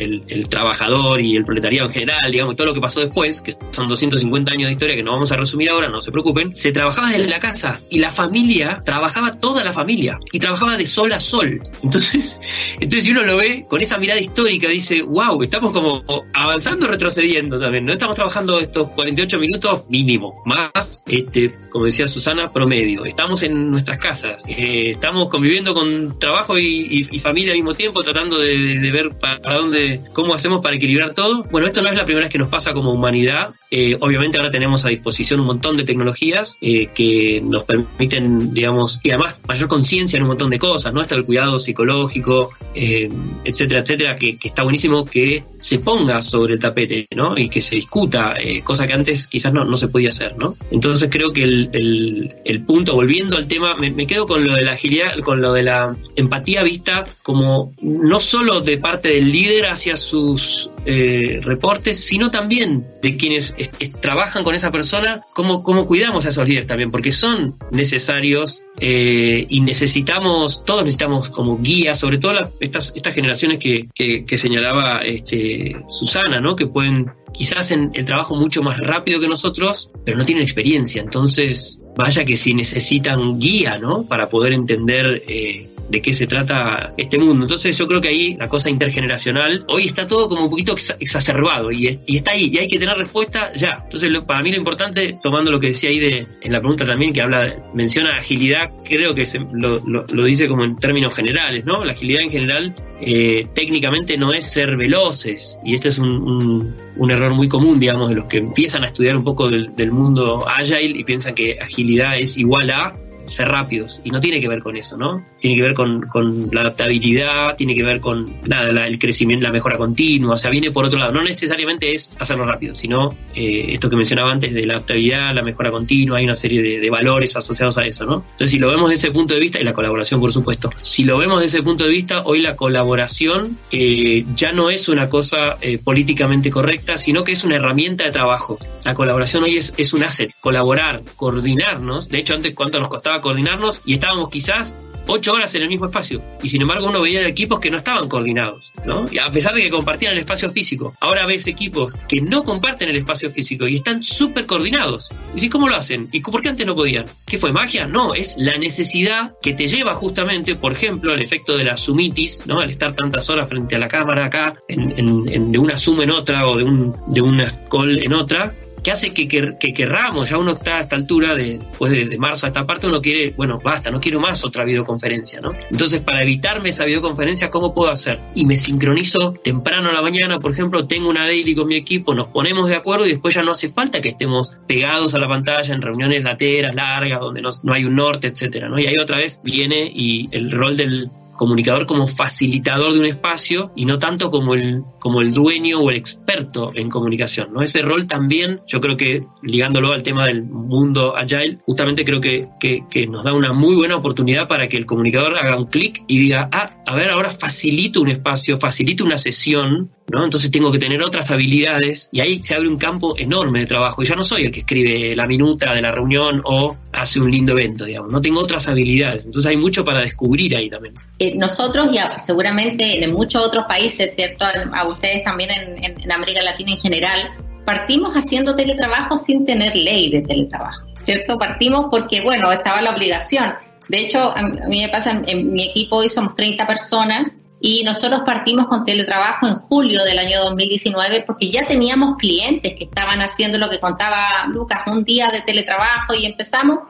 trabajador 0.48 1.20
y 1.20 1.36
el 1.36 1.44
proletariado 1.44 1.88
en 1.88 1.94
general, 1.94 2.30
digamos, 2.30 2.56
todo 2.56 2.68
lo 2.68 2.74
que 2.74 2.80
pasó 2.80 3.00
después, 3.00 3.40
que 3.40 3.54
son 3.70 3.88
250 3.88 4.52
años 4.52 4.68
de 4.68 4.72
historia 4.72 4.96
que 4.96 5.02
no 5.02 5.12
vamos 5.12 5.32
a 5.32 5.36
resumir 5.36 5.70
ahora, 5.70 5.88
no 5.88 6.00
se 6.00 6.10
preocupen, 6.10 6.54
se 6.54 6.72
trabajaba 6.72 7.10
desde 7.10 7.28
la 7.28 7.38
casa 7.38 7.80
y 7.88 7.98
la 7.98 8.10
familia, 8.10 8.78
trabajaba 8.84 9.38
toda 9.38 9.64
la 9.64 9.72
familia 9.72 10.18
y 10.32 10.38
trabajaba 10.38 10.76
de 10.76 10.86
sol 10.86 11.12
a 11.12 11.20
sol. 11.20 11.60
Entonces, 11.82 12.36
entonces 12.74 13.04
si 13.04 13.10
uno 13.10 13.22
lo 13.22 13.36
ve 13.36 13.62
con 13.68 13.80
esa 13.80 13.98
mirada 13.98 14.20
histórica, 14.20 14.68
dice, 14.68 15.02
wow, 15.02 15.42
estamos 15.42 15.72
como 15.72 16.02
avanzando, 16.34 16.86
retrocediendo 16.86 17.21
también. 17.60 17.86
No 17.86 17.92
estamos 17.92 18.16
trabajando 18.16 18.58
estos 18.58 18.88
48 18.88 19.38
minutos 19.38 19.84
mínimo, 19.88 20.42
más, 20.44 21.04
este, 21.06 21.50
como 21.70 21.84
decía 21.84 22.08
Susana, 22.08 22.52
promedio. 22.52 23.04
Estamos 23.04 23.42
en 23.44 23.70
nuestras 23.70 24.00
casas, 24.00 24.42
eh, 24.48 24.92
estamos 24.92 25.28
conviviendo 25.28 25.72
con 25.72 26.18
trabajo 26.18 26.58
y, 26.58 27.04
familia 27.22 27.52
al 27.52 27.58
mismo 27.58 27.74
tiempo, 27.74 28.02
tratando 28.02 28.38
de, 28.38 28.90
ver 28.92 29.10
para 29.20 29.38
dónde, 29.56 30.00
cómo 30.12 30.34
hacemos 30.34 30.60
para 30.62 30.74
equilibrar 30.74 31.14
todo. 31.14 31.44
Bueno, 31.52 31.68
esto 31.68 31.80
no 31.80 31.88
es 31.88 31.96
la 31.96 32.04
primera 32.04 32.24
vez 32.24 32.32
que 32.32 32.38
nos 32.38 32.48
pasa 32.48 32.72
como 32.72 32.92
humanidad. 32.92 33.50
Eh, 33.70 33.96
obviamente 34.00 34.36
ahora 34.38 34.50
tenemos 34.50 34.84
a 34.84 34.88
disposición 34.88 35.40
un 35.40 35.46
montón 35.46 35.76
de 35.76 35.84
tecnologías 35.84 36.58
eh, 36.60 36.88
que 36.92 37.40
nos 37.42 37.64
permiten, 37.64 38.52
digamos, 38.52 39.00
y 39.04 39.10
además 39.10 39.36
mayor 39.46 39.68
conciencia 39.68 40.16
en 40.16 40.24
un 40.24 40.30
montón 40.30 40.50
de 40.50 40.58
cosas, 40.58 40.92
¿no? 40.92 41.00
Hasta 41.00 41.14
el 41.14 41.24
cuidado 41.24 41.58
psicológico, 41.60 42.50
etcétera, 42.74 43.80
etcétera, 43.80 44.16
que, 44.16 44.36
que 44.36 44.48
está 44.48 44.64
buenísimo 44.64 45.04
que 45.04 45.44
se 45.60 45.78
ponga 45.78 46.20
sobre 46.20 46.54
el 46.54 46.60
tapete. 46.60 47.06
¿No? 47.14 47.36
Y 47.36 47.48
que 47.48 47.60
se 47.60 47.76
discuta, 47.76 48.34
eh, 48.38 48.62
cosa 48.62 48.86
que 48.86 48.92
antes 48.92 49.26
quizás 49.26 49.52
no, 49.52 49.64
no 49.64 49.76
se 49.76 49.88
podía 49.88 50.10
hacer, 50.10 50.36
¿no? 50.36 50.56
Entonces 50.70 51.08
creo 51.10 51.32
que 51.32 51.44
el, 51.44 52.34
el, 52.44 52.62
punto, 52.62 52.94
volviendo 52.94 53.36
al 53.36 53.48
tema, 53.48 53.76
me, 53.76 54.06
quedo 54.06 54.26
con 54.26 54.44
lo 54.46 54.54
de 54.54 54.62
la 54.62 54.72
agilidad, 54.72 55.18
con 55.20 55.40
lo 55.40 55.52
de 55.52 55.62
la 55.64 55.96
empatía 56.16 56.62
vista 56.62 57.04
como 57.22 57.72
no 57.82 58.20
solo 58.20 58.60
de 58.60 58.78
parte 58.78 59.10
del 59.10 59.30
líder 59.30 59.66
hacia 59.66 59.96
sus 59.96 60.70
eh, 60.84 61.40
reportes, 61.42 62.04
sino 62.04 62.30
también 62.30 62.84
de 63.02 63.16
quienes 63.16 63.54
trabajan 64.00 64.44
con 64.44 64.54
esa 64.54 64.70
persona, 64.70 65.20
cómo, 65.34 65.62
cómo 65.62 65.86
cuidamos 65.86 66.26
a 66.26 66.30
esos 66.30 66.46
líderes 66.46 66.66
también, 66.66 66.90
porque 66.90 67.12
son 67.12 67.56
necesarios 67.70 68.62
eh, 68.80 69.46
y 69.48 69.60
necesitamos, 69.60 70.64
todos 70.64 70.84
necesitamos 70.84 71.28
como 71.28 71.58
guías, 71.58 71.98
sobre 71.98 72.18
todo 72.18 72.50
estas, 72.60 72.92
estas 72.94 73.14
generaciones 73.14 73.58
que, 73.58 73.88
que, 73.94 74.38
señalaba 74.38 75.02
este, 75.04 75.76
Susana, 75.88 76.40
¿no? 76.40 76.56
que 76.56 76.66
pueden 76.66 77.12
quizás 77.32 77.58
hacen 77.58 77.90
el 77.94 78.04
trabajo 78.04 78.34
mucho 78.34 78.62
más 78.62 78.78
rápido 78.78 79.20
que 79.20 79.28
nosotros, 79.28 79.90
pero 80.04 80.18
no 80.18 80.24
tienen 80.24 80.44
experiencia. 80.44 81.02
Entonces, 81.02 81.78
vaya 81.96 82.24
que 82.24 82.36
si 82.36 82.54
necesitan 82.54 83.38
guía, 83.38 83.78
¿no? 83.78 84.04
Para 84.04 84.28
poder 84.28 84.52
entender 84.52 85.22
eh, 85.26 85.66
de 85.92 86.00
qué 86.00 86.12
se 86.14 86.26
trata 86.26 86.94
este 86.96 87.18
mundo. 87.18 87.44
Entonces 87.44 87.76
yo 87.76 87.86
creo 87.86 88.00
que 88.00 88.08
ahí 88.08 88.34
la 88.36 88.48
cosa 88.48 88.70
intergeneracional, 88.70 89.64
hoy 89.68 89.84
está 89.84 90.06
todo 90.06 90.26
como 90.26 90.44
un 90.44 90.50
poquito 90.50 90.74
exacerbado 90.98 91.70
y, 91.70 92.00
está 92.06 92.32
ahí 92.32 92.50
y 92.50 92.58
hay 92.58 92.68
que 92.68 92.78
tener 92.78 92.96
respuesta 92.96 93.52
ya. 93.54 93.76
Entonces 93.84 94.10
para 94.26 94.42
mí 94.42 94.50
lo 94.50 94.56
importante, 94.56 95.18
tomando 95.22 95.50
lo 95.50 95.60
que 95.60 95.68
decía 95.68 95.90
ahí 95.90 96.00
de, 96.00 96.26
en 96.40 96.52
la 96.52 96.60
pregunta 96.60 96.86
también 96.86 97.12
que 97.12 97.20
habla, 97.20 97.54
menciona 97.74 98.16
agilidad, 98.16 98.70
creo 98.88 99.14
que 99.14 99.26
se, 99.26 99.38
lo, 99.52 100.24
dice 100.24 100.48
como 100.48 100.64
en 100.64 100.78
términos 100.78 101.14
generales, 101.14 101.66
¿no? 101.66 101.84
La 101.84 101.92
agilidad 101.92 102.22
en 102.22 102.30
general 102.30 102.74
eh, 103.00 103.46
técnicamente 103.54 104.16
no 104.16 104.32
es 104.32 104.50
ser 104.50 104.76
veloces 104.76 105.58
y 105.62 105.74
este 105.74 105.88
es 105.88 105.98
un, 105.98 106.74
un, 106.96 107.10
error 107.10 107.34
muy 107.34 107.48
común, 107.48 107.78
digamos, 107.78 108.08
de 108.08 108.16
los 108.16 108.24
que 108.28 108.38
empiezan 108.38 108.84
a 108.84 108.86
estudiar 108.86 109.14
un 109.18 109.24
poco 109.24 109.50
del, 109.50 109.76
del 109.76 109.92
mundo 109.92 110.48
agile 110.48 110.98
y 110.98 111.04
piensan 111.04 111.34
que 111.34 111.58
agilidad 111.60 112.18
es 112.18 112.38
igual 112.38 112.70
a 112.70 112.94
ser 113.26 113.48
rápidos. 113.48 114.00
Y 114.04 114.10
no 114.10 114.20
tiene 114.20 114.40
que 114.40 114.48
ver 114.48 114.62
con 114.62 114.76
eso, 114.76 114.96
¿no? 114.96 115.24
Tiene 115.38 115.56
que 115.56 115.62
ver 115.62 115.74
con, 115.74 116.50
la 116.52 116.62
adaptabilidad, 116.62 117.56
tiene 117.56 117.74
que 117.74 117.82
ver 117.82 118.00
con 118.00 118.32
nada, 118.46 118.86
el 118.86 118.98
crecimiento, 118.98 119.44
la 119.44 119.52
mejora 119.52 119.76
continua. 119.76 120.34
O 120.34 120.36
sea, 120.36 120.50
viene 120.50 120.70
por 120.70 120.84
otro 120.84 120.98
lado. 120.98 121.12
No 121.12 121.22
necesariamente 121.22 121.94
es 121.94 122.10
hacerlo 122.18 122.44
rápido, 122.44 122.74
sino 122.74 123.10
eh, 123.34 123.66
esto 123.74 123.88
que 123.88 123.96
mencionaba 123.96 124.32
antes 124.32 124.52
de 124.52 124.66
la 124.66 124.74
adaptabilidad, 124.74 125.34
la 125.34 125.42
mejora 125.42 125.70
continua, 125.70 126.18
hay 126.18 126.24
una 126.24 126.36
serie 126.36 126.62
de, 126.62 126.92
valores 126.92 127.34
asociados 127.36 127.78
a 127.78 127.86
eso, 127.86 128.04
¿no? 128.04 128.16
Entonces, 128.32 128.50
si 128.50 128.58
lo 128.58 128.68
vemos 128.68 128.90
desde 128.90 129.08
ese 129.08 129.14
punto 129.14 129.32
de 129.32 129.40
vista, 129.40 129.58
y 129.58 129.64
la 129.64 129.72
colaboración, 129.72 130.20
por 130.20 130.30
supuesto, 130.30 130.70
si 130.82 131.04
lo 131.04 131.16
vemos 131.16 131.40
desde 131.40 131.58
ese 131.58 131.64
punto 131.64 131.84
de 131.84 131.90
vista, 131.90 132.22
hoy 132.24 132.42
la 132.42 132.54
colaboración 132.54 133.56
eh, 133.70 134.26
ya 134.36 134.52
no 134.52 134.68
es 134.68 134.90
una 134.90 135.08
cosa 135.08 135.56
eh, 135.62 135.78
políticamente 135.82 136.50
correcta, 136.50 136.98
sino 136.98 137.24
que 137.24 137.32
es 137.32 137.44
una 137.44 137.56
herramienta 137.56 138.04
de 138.04 138.10
trabajo. 138.10 138.58
La 138.84 138.94
colaboración 138.94 139.44
hoy 139.44 139.56
es, 139.56 139.72
es 139.78 139.94
un 139.94 140.04
asset. 140.04 140.32
Colaborar, 140.40 141.02
coordinarnos. 141.16 142.08
De 142.08 142.18
hecho, 142.18 142.34
antes, 142.34 142.54
¿cuánto 142.54 142.78
nos 142.78 142.88
costaba 142.88 143.11
coordinarnos 143.20 143.82
y 143.84 143.94
estábamos 143.94 144.30
quizás 144.30 144.74
ocho 145.06 145.32
horas 145.32 145.54
en 145.54 145.62
el 145.62 145.68
mismo 145.68 145.86
espacio. 145.86 146.22
Y 146.42 146.48
sin 146.48 146.62
embargo 146.62 146.86
uno 146.86 147.00
veía 147.00 147.26
equipos 147.26 147.60
que 147.60 147.70
no 147.70 147.78
estaban 147.78 148.08
coordinados, 148.08 148.72
¿no? 148.86 149.04
Y 149.10 149.18
a 149.18 149.30
pesar 149.30 149.54
de 149.54 149.62
que 149.62 149.70
compartían 149.70 150.12
el 150.12 150.18
espacio 150.18 150.50
físico. 150.50 150.94
Ahora 151.00 151.26
ves 151.26 151.46
equipos 151.46 151.94
que 152.08 152.20
no 152.20 152.42
comparten 152.42 152.88
el 152.88 152.96
espacio 152.96 153.30
físico 153.30 153.66
y 153.66 153.76
están 153.76 154.02
súper 154.02 154.46
coordinados. 154.46 155.10
Y 155.34 155.40
si 155.40 155.48
¿cómo 155.48 155.68
lo 155.68 155.76
hacen? 155.76 156.08
¿Y 156.12 156.20
por 156.20 156.42
qué 156.42 156.50
antes 156.50 156.66
no 156.66 156.74
podían? 156.74 157.04
¿Qué 157.26 157.38
fue 157.38 157.52
magia? 157.52 157.86
No, 157.86 158.14
es 158.14 158.34
la 158.38 158.56
necesidad 158.58 159.32
que 159.42 159.54
te 159.54 159.66
lleva 159.66 159.94
justamente, 159.94 160.54
por 160.54 160.72
ejemplo, 160.72 161.12
el 161.12 161.22
efecto 161.22 161.56
de 161.56 161.64
la 161.64 161.76
sumitis, 161.76 162.46
¿no? 162.46 162.60
Al 162.60 162.70
estar 162.70 162.94
tantas 162.94 163.28
horas 163.30 163.48
frente 163.48 163.76
a 163.76 163.78
la 163.78 163.88
cámara 163.88 164.26
acá, 164.26 164.54
en, 164.68 165.52
de 165.52 165.58
una 165.58 165.76
zoom 165.76 166.02
en 166.02 166.10
otra 166.10 166.48
o 166.48 166.56
de, 166.56 166.64
un, 166.64 166.94
de 167.08 167.20
una 167.20 167.60
call 167.68 168.04
en 168.04 168.12
otra, 168.12 168.54
que 168.82 168.90
hace 168.90 169.14
que, 169.14 169.26
que, 169.26 169.72
querramos, 169.72 170.30
ya 170.30 170.38
uno 170.38 170.52
está 170.52 170.78
a 170.78 170.80
esta 170.80 170.96
altura, 170.96 171.34
de, 171.34 171.58
después 171.58 171.92
de, 171.92 172.18
marzo 172.18 172.46
a 172.46 172.48
esta 172.48 172.64
parte, 172.64 172.86
uno 172.86 173.00
quiere, 173.00 173.32
bueno, 173.36 173.58
basta, 173.62 173.90
no 173.90 174.00
quiero 174.00 174.20
más 174.20 174.44
otra 174.44 174.64
videoconferencia, 174.64 175.40
¿no? 175.40 175.52
Entonces, 175.70 176.00
para 176.00 176.22
evitarme 176.22 176.70
esa 176.70 176.84
videoconferencia, 176.84 177.50
¿cómo 177.50 177.72
puedo 177.72 177.90
hacer? 177.90 178.18
Y 178.34 178.44
me 178.44 178.56
sincronizo 178.56 179.34
temprano 179.42 179.90
a 179.90 179.92
la 179.92 180.02
mañana, 180.02 180.38
por 180.38 180.52
ejemplo, 180.52 180.86
tengo 180.86 181.08
una 181.08 181.26
daily 181.26 181.54
con 181.54 181.68
mi 181.68 181.76
equipo, 181.76 182.14
nos 182.14 182.28
ponemos 182.28 182.68
de 182.68 182.76
acuerdo 182.76 183.06
y 183.06 183.10
después 183.10 183.34
ya 183.34 183.42
no 183.42 183.52
hace 183.52 183.68
falta 183.70 184.00
que 184.00 184.08
estemos 184.08 184.52
pegados 184.66 185.14
a 185.14 185.18
la 185.18 185.28
pantalla 185.28 185.74
en 185.74 185.82
reuniones 185.82 186.24
lateras, 186.24 186.74
largas, 186.74 187.20
donde 187.20 187.42
no, 187.42 187.50
no 187.62 187.72
hay 187.72 187.84
un 187.84 187.94
norte, 187.94 188.28
etcétera, 188.28 188.68
¿no? 188.68 188.78
Y 188.78 188.86
ahí 188.86 188.98
otra 188.98 189.18
vez 189.18 189.40
viene 189.44 189.90
y 189.94 190.28
el 190.32 190.50
rol 190.50 190.76
del, 190.76 191.10
comunicador 191.32 191.86
como 191.86 192.06
facilitador 192.06 192.92
de 192.92 193.00
un 193.00 193.06
espacio 193.06 193.72
y 193.74 193.84
no 193.84 193.98
tanto 193.98 194.30
como 194.30 194.54
el, 194.54 194.82
como 194.98 195.20
el 195.20 195.32
dueño 195.32 195.80
o 195.80 195.90
el 195.90 195.96
experto 195.96 196.72
en 196.74 196.88
comunicación. 196.88 197.52
¿no? 197.52 197.62
Ese 197.62 197.82
rol 197.82 198.06
también, 198.06 198.60
yo 198.66 198.80
creo 198.80 198.96
que 198.96 199.24
ligándolo 199.42 199.92
al 199.92 200.02
tema 200.02 200.26
del 200.26 200.44
mundo 200.44 201.16
agile, 201.16 201.58
justamente 201.64 202.04
creo 202.04 202.20
que, 202.20 202.48
que, 202.60 202.84
que 202.90 203.06
nos 203.06 203.24
da 203.24 203.32
una 203.32 203.52
muy 203.52 203.74
buena 203.74 203.96
oportunidad 203.96 204.48
para 204.48 204.68
que 204.68 204.76
el 204.76 204.86
comunicador 204.86 205.36
haga 205.36 205.56
un 205.56 205.66
clic 205.66 206.02
y 206.06 206.18
diga, 206.18 206.48
ah, 206.52 206.76
a 206.86 206.94
ver, 206.94 207.10
ahora 207.10 207.30
facilito 207.30 208.00
un 208.00 208.08
espacio, 208.08 208.58
facilito 208.58 209.04
una 209.04 209.18
sesión, 209.18 209.90
¿no? 210.12 210.24
Entonces 210.24 210.50
tengo 210.50 210.70
que 210.70 210.78
tener 210.78 211.02
otras 211.02 211.30
habilidades 211.30 212.08
y 212.12 212.20
ahí 212.20 212.42
se 212.42 212.54
abre 212.54 212.68
un 212.68 212.76
campo 212.76 213.14
enorme 213.18 213.60
de 213.60 213.66
trabajo. 213.66 214.02
Y 214.02 214.06
ya 214.06 214.14
no 214.14 214.22
soy 214.22 214.44
el 214.44 214.50
que 214.50 214.60
escribe 214.60 215.16
la 215.16 215.26
minuta 215.26 215.74
de 215.74 215.80
la 215.80 215.90
reunión 215.90 216.42
o 216.44 216.76
hace 216.92 217.18
un 217.18 217.30
lindo 217.30 217.52
evento, 217.52 217.86
digamos. 217.86 218.12
No 218.12 218.20
tengo 218.20 218.40
otras 218.40 218.68
habilidades. 218.68 219.24
Entonces 219.24 219.50
hay 219.50 219.56
mucho 219.56 219.84
para 219.84 220.00
descubrir 220.00 220.54
ahí 220.54 220.68
también. 220.68 220.94
Eh, 221.18 221.34
nosotros 221.36 221.88
ya 221.92 222.18
seguramente 222.18 223.02
en 223.02 223.12
muchos 223.12 223.44
otros 223.44 223.64
países, 223.66 224.14
¿cierto? 224.14 224.44
A 224.72 224.86
ustedes 224.86 225.24
también 225.24 225.50
en, 225.50 225.82
en 225.82 226.12
América 226.12 226.42
Latina 226.42 226.72
en 226.72 226.78
general, 226.78 227.32
partimos 227.64 228.14
haciendo 228.14 228.54
teletrabajo 228.54 229.16
sin 229.16 229.46
tener 229.46 229.74
ley 229.74 230.10
de 230.10 230.20
teletrabajo, 230.22 230.86
¿cierto? 231.04 231.38
Partimos 231.38 231.86
porque, 231.90 232.20
bueno, 232.20 232.52
estaba 232.52 232.82
la 232.82 232.90
obligación. 232.90 233.54
De 233.88 234.00
hecho, 234.00 234.18
a 234.34 234.42
mí 234.42 234.80
me 234.80 234.88
pasa, 234.88 235.22
en, 235.26 235.52
mi 235.52 235.64
equipo 235.64 235.96
hoy 235.96 236.08
somos 236.08 236.34
30 236.34 236.66
personas 236.66 237.38
y 237.64 237.84
nosotros 237.84 238.22
partimos 238.26 238.66
con 238.66 238.84
teletrabajo 238.84 239.46
en 239.46 239.54
julio 239.54 240.02
del 240.04 240.18
año 240.18 240.40
2019 240.42 241.22
porque 241.24 241.48
ya 241.48 241.64
teníamos 241.64 242.16
clientes 242.16 242.74
que 242.76 242.84
estaban 242.84 243.20
haciendo 243.22 243.56
lo 243.56 243.70
que 243.70 243.78
contaba 243.78 244.18
Lucas, 244.52 244.80
un 244.88 245.04
día 245.04 245.30
de 245.30 245.42
teletrabajo 245.42 246.12
y 246.12 246.26
empezamos 246.26 246.80